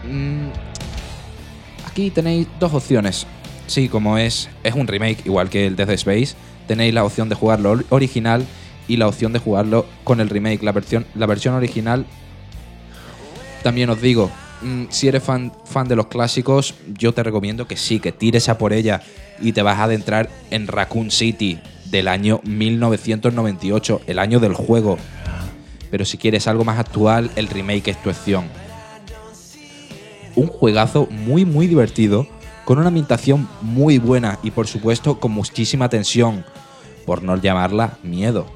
Mmm, 0.05 0.49
aquí 1.87 2.11
tenéis 2.11 2.47
dos 2.61 2.75
opciones. 2.75 3.27
Sí, 3.67 3.89
como 3.89 4.19
es, 4.19 4.49
es 4.63 4.75
un 4.75 4.87
remake, 4.87 5.25
igual 5.25 5.49
que 5.49 5.67
el 5.67 5.77
Death 5.77 5.91
Space, 5.91 6.35
tenéis 6.67 6.95
la 6.95 7.05
opción 7.05 7.29
de 7.29 7.35
jugarlo 7.35 7.81
original 7.89 8.47
y 8.87 8.99
la 8.99 9.09
opción 9.09 9.33
de 9.33 9.39
jugarlo 9.39 9.87
con 10.05 10.21
el 10.21 10.29
remake. 10.29 10.63
La 10.63 10.73
versión, 10.73 11.07
la 11.15 11.27
versión 11.27 11.55
original, 11.55 12.07
también 13.63 13.89
os 13.89 14.01
digo, 14.01 14.31
Mm, 14.65 14.87
si 14.89 15.09
eres 15.09 15.23
fan, 15.23 15.53
fan 15.67 15.87
de 15.89 15.95
los 15.95 16.07
clásicos, 16.07 16.75
yo 16.99 17.13
te 17.13 17.23
recomiendo 17.23 17.69
que 17.69 17.77
sí, 17.77 18.01
que 18.01 18.13
tires 18.13 18.49
a 18.49 18.57
por 18.57 18.73
ella 18.73 19.03
y 19.41 19.53
te 19.53 19.63
vas 19.63 19.79
a 19.79 19.85
adentrar 19.85 20.29
en 20.51 20.67
Raccoon 20.67 21.11
City 21.11 21.59
del 21.87 22.09
año 22.09 22.41
1998, 22.45 24.03
el 24.07 24.19
año 24.19 24.41
del 24.41 24.55
juego. 24.55 24.99
Pero 25.91 26.05
si 26.05 26.19
quieres 26.19 26.49
algo 26.49 26.65
más 26.65 26.79
actual, 26.79 27.31
el 27.37 27.49
remake 27.49 27.89
es 27.89 28.03
tu 28.03 28.11
opción. 28.11 28.47
Un 30.35 30.49
juegazo 30.49 31.07
muy 31.11 31.45
muy 31.45 31.67
divertido, 31.67 32.27
con 32.65 32.79
una 32.79 32.89
ambientación 32.89 33.49
muy 33.61 33.99
buena 33.99 34.39
y 34.43 34.51
por 34.51 34.67
supuesto 34.67 35.21
con 35.21 35.33
muchísima 35.33 35.89
tensión, 35.89 36.45
por 37.07 37.23
no 37.23 37.37
llamarla 37.37 37.99
miedo. 38.03 38.47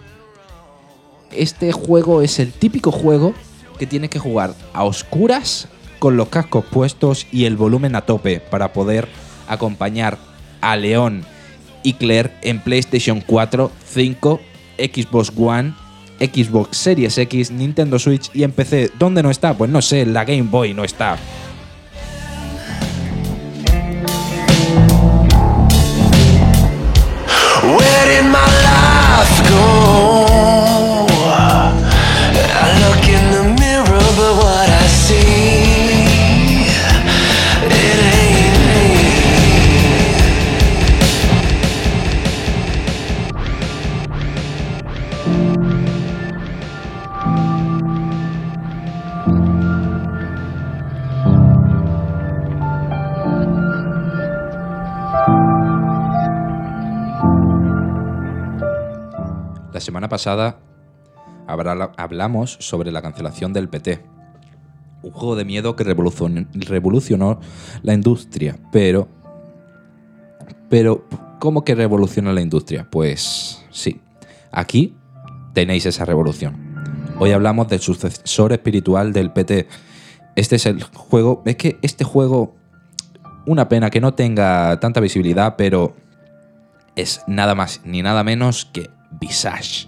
Este 1.30 1.72
juego 1.72 2.22
es 2.22 2.38
el 2.38 2.52
típico 2.52 2.90
juego 2.90 3.34
que 3.78 3.86
tienes 3.86 4.10
que 4.10 4.18
jugar 4.18 4.54
a 4.72 4.84
oscuras 4.84 5.68
con 5.98 6.16
los 6.16 6.28
cascos 6.28 6.64
puestos 6.64 7.26
y 7.30 7.44
el 7.44 7.56
volumen 7.56 7.94
a 7.94 8.02
tope 8.02 8.40
para 8.40 8.72
poder 8.72 9.08
acompañar 9.46 10.18
a 10.60 10.76
León 10.76 11.24
y 11.82 11.94
Claire 11.94 12.32
en 12.42 12.60
PlayStation 12.60 13.20
4, 13.20 13.70
5, 13.86 14.40
Xbox 14.78 15.32
One, 15.36 15.74
Xbox 16.20 16.76
Series 16.76 17.16
X, 17.18 17.50
Nintendo 17.50 17.98
Switch 17.98 18.30
y 18.34 18.42
en 18.42 18.52
PC. 18.52 18.90
¿Dónde 18.98 19.22
no 19.22 19.30
está? 19.30 19.54
Pues 19.54 19.70
no 19.70 19.82
sé, 19.82 20.04
la 20.06 20.24
Game 20.24 20.48
Boy 20.50 20.74
no 20.74 20.84
está. 20.84 21.18
Pasada 60.08 60.58
hablamos 61.46 62.56
sobre 62.60 62.92
la 62.92 63.02
cancelación 63.02 63.52
del 63.52 63.68
PT. 63.68 64.00
Un 65.02 65.12
juego 65.12 65.36
de 65.36 65.44
miedo 65.44 65.76
que 65.76 65.84
revolucionó 65.84 67.40
la 67.82 67.94
industria. 67.94 68.58
Pero. 68.72 69.08
Pero, 70.68 71.04
¿cómo 71.38 71.64
que 71.64 71.74
revoluciona 71.74 72.32
la 72.32 72.42
industria? 72.42 72.86
Pues 72.90 73.64
sí. 73.70 74.00
Aquí 74.52 74.94
tenéis 75.54 75.86
esa 75.86 76.04
revolución. 76.04 76.74
Hoy 77.18 77.32
hablamos 77.32 77.68
del 77.68 77.80
sucesor 77.80 78.52
espiritual 78.52 79.12
del 79.12 79.30
PT. 79.30 79.66
Este 80.36 80.56
es 80.56 80.66
el 80.66 80.82
juego. 80.82 81.42
Es 81.46 81.56
que 81.56 81.78
este 81.82 82.04
juego. 82.04 82.54
Una 83.46 83.68
pena 83.70 83.88
que 83.88 84.02
no 84.02 84.12
tenga 84.12 84.78
tanta 84.78 85.00
visibilidad, 85.00 85.56
pero 85.56 85.96
es 86.96 87.22
nada 87.26 87.54
más 87.54 87.80
ni 87.84 88.02
nada 88.02 88.22
menos 88.22 88.66
que 88.66 88.90
Visage. 89.20 89.87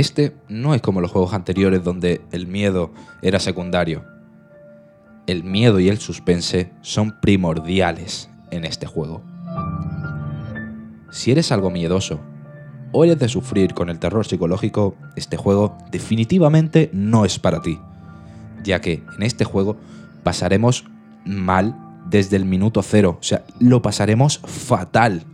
Este 0.00 0.34
no 0.48 0.74
es 0.74 0.80
como 0.80 1.02
los 1.02 1.10
juegos 1.10 1.34
anteriores 1.34 1.84
donde 1.84 2.22
el 2.32 2.46
miedo 2.46 2.90
era 3.20 3.38
secundario. 3.38 4.02
El 5.26 5.44
miedo 5.44 5.78
y 5.78 5.90
el 5.90 5.98
suspense 5.98 6.72
son 6.80 7.20
primordiales 7.20 8.30
en 8.50 8.64
este 8.64 8.86
juego. 8.86 9.22
Si 11.10 11.32
eres 11.32 11.52
algo 11.52 11.70
miedoso 11.70 12.18
o 12.92 13.04
eres 13.04 13.18
de 13.18 13.28
sufrir 13.28 13.74
con 13.74 13.90
el 13.90 13.98
terror 13.98 14.26
psicológico, 14.26 14.96
este 15.16 15.36
juego 15.36 15.76
definitivamente 15.90 16.88
no 16.94 17.26
es 17.26 17.38
para 17.38 17.60
ti, 17.60 17.78
ya 18.64 18.80
que 18.80 19.02
en 19.16 19.22
este 19.22 19.44
juego 19.44 19.76
pasaremos 20.22 20.86
mal 21.26 21.89
desde 22.10 22.36
el 22.36 22.44
minuto 22.44 22.82
cero, 22.82 23.18
o 23.20 23.22
sea, 23.22 23.44
lo 23.60 23.82
pasaremos 23.82 24.40
fatal. 24.44 25.24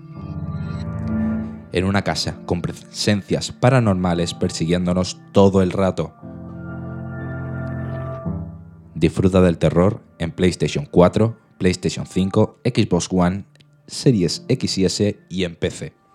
En 1.73 1.85
una 1.85 2.03
casa 2.03 2.39
con 2.47 2.63
presencias 2.63 3.53
paranormales 3.53 4.35
persiguiéndonos 4.35 5.19
todo 5.33 5.63
el 5.63 5.73
rato. 5.73 6.15
Disfruta 8.95 9.41
del 9.41 9.59
terror 9.59 10.03
en 10.19 10.33
PlayStation 10.33 10.87
4, 10.91 11.37
PlayStation 11.59 12.07
5, 12.07 12.61
Xbox 12.65 13.09
One, 13.11 13.45
Series 13.87 14.45
X 14.49 14.79
y 14.79 14.85
S 14.85 15.19
y 15.29 15.45
en 15.45 15.57
PC. 15.57 16.06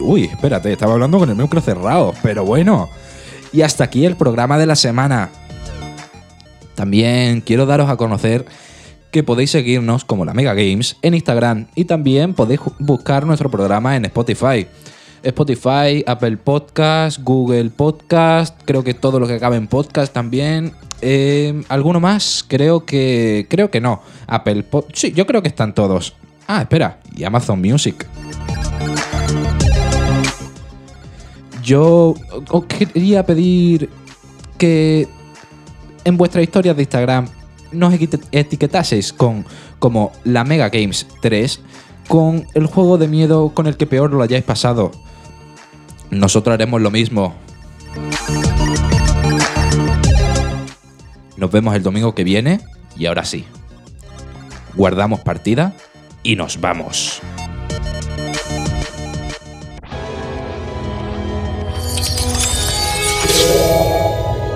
Uy, 0.00 0.24
espérate, 0.24 0.72
estaba 0.72 0.92
hablando 0.92 1.18
con 1.18 1.28
el 1.30 1.36
micro 1.36 1.60
cerrado, 1.60 2.14
pero 2.22 2.44
bueno. 2.44 2.88
Y 3.52 3.62
hasta 3.62 3.84
aquí 3.84 4.04
el 4.04 4.16
programa 4.16 4.56
de 4.56 4.66
la 4.66 4.76
semana. 4.76 5.30
También 6.76 7.40
quiero 7.40 7.66
daros 7.66 7.90
a 7.90 7.96
conocer 7.96 8.44
que 9.10 9.22
podéis 9.22 9.50
seguirnos 9.50 10.04
como 10.04 10.24
la 10.24 10.34
Mega 10.34 10.54
Games 10.54 10.96
en 11.02 11.14
Instagram 11.14 11.68
y 11.74 11.86
también 11.86 12.34
podéis 12.34 12.60
buscar 12.78 13.26
nuestro 13.26 13.50
programa 13.50 13.96
en 13.96 14.04
Spotify. 14.04 14.66
Spotify, 15.22 16.04
Apple 16.06 16.36
Podcast, 16.36 17.20
Google 17.22 17.70
Podcast, 17.70 18.60
creo 18.64 18.84
que 18.84 18.94
todo 18.94 19.18
lo 19.18 19.26
que 19.26 19.34
acabe 19.34 19.56
en 19.56 19.66
podcast 19.66 20.12
también. 20.12 20.72
Eh, 21.00 21.62
¿Alguno 21.68 21.98
más? 21.98 22.44
Creo 22.46 22.84
que. 22.84 23.46
Creo 23.48 23.70
que 23.70 23.80
no. 23.80 24.02
Apple 24.26 24.62
Pod. 24.62 24.84
Sí, 24.92 25.12
yo 25.12 25.26
creo 25.26 25.42
que 25.42 25.48
están 25.48 25.74
todos. 25.74 26.14
Ah, 26.46 26.62
espera. 26.62 27.00
Y 27.14 27.24
Amazon 27.24 27.60
Music. 27.60 28.06
Yo 31.62 32.14
os 32.50 32.64
quería 32.66 33.26
pedir 33.26 33.90
que 34.56 35.08
en 36.04 36.16
vuestras 36.16 36.44
historias 36.44 36.76
de 36.76 36.82
Instagram 36.82 37.26
nos 37.72 37.92
etiquetaseis 38.30 39.12
con 39.12 39.44
como 39.80 40.12
la 40.24 40.44
Mega 40.44 40.68
Games 40.68 41.06
3 41.20 41.60
con 42.06 42.46
el 42.54 42.66
juego 42.66 42.98
de 42.98 43.08
miedo 43.08 43.50
con 43.52 43.66
el 43.66 43.76
que 43.76 43.86
peor 43.86 44.12
lo 44.12 44.22
hayáis 44.22 44.44
pasado. 44.44 44.92
Nosotros 46.10 46.54
haremos 46.54 46.80
lo 46.80 46.92
mismo. 46.92 47.34
Nos 51.36 51.50
vemos 51.50 51.74
el 51.74 51.82
domingo 51.82 52.14
que 52.14 52.22
viene 52.22 52.60
y 52.96 53.06
ahora 53.06 53.24
sí. 53.24 53.44
Guardamos 54.76 55.20
partida 55.20 55.74
y 56.26 56.34
nos 56.34 56.60
vamos. 56.60 57.22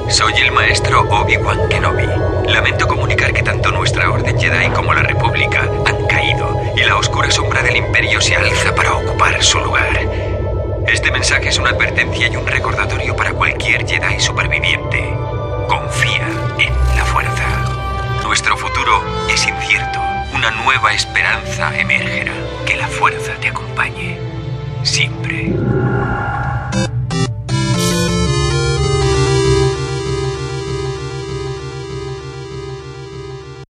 Soy 0.08 0.32
el 0.42 0.50
maestro 0.50 1.02
Obi-Wan 1.02 1.68
Kenobi. 1.68 2.06
Lamento 2.48 2.88
comunicar 2.88 3.32
que 3.32 3.44
tanto 3.44 3.70
nuestra 3.70 4.10
Orden 4.10 4.38
Jedi 4.38 4.68
como 4.70 4.92
la 4.92 5.02
República 5.02 5.70
han 5.86 6.06
caído 6.08 6.60
y 6.76 6.80
la 6.80 6.96
oscura 6.96 7.30
sombra 7.30 7.62
del 7.62 7.76
Imperio 7.76 8.20
se 8.20 8.34
alza 8.34 8.74
para 8.74 8.94
ocupar 8.94 9.40
su 9.40 9.60
lugar. 9.60 9.96
Este 10.88 11.12
mensaje 11.12 11.50
es 11.50 11.58
una 11.60 11.70
advertencia 11.70 12.26
y 12.26 12.36
un 12.36 12.48
recordatorio 12.48 13.14
para 13.14 13.32
cualquier 13.32 13.86
Jedi 13.86 14.18
superviviente. 14.18 15.29
Una 20.40 20.52
nueva 20.52 20.94
esperanza 20.94 21.70
emergerá. 21.78 22.32
Que 22.64 22.74
la 22.74 22.88
fuerza 22.88 23.34
te 23.42 23.48
acompañe. 23.48 24.18
Siempre. 24.82 25.52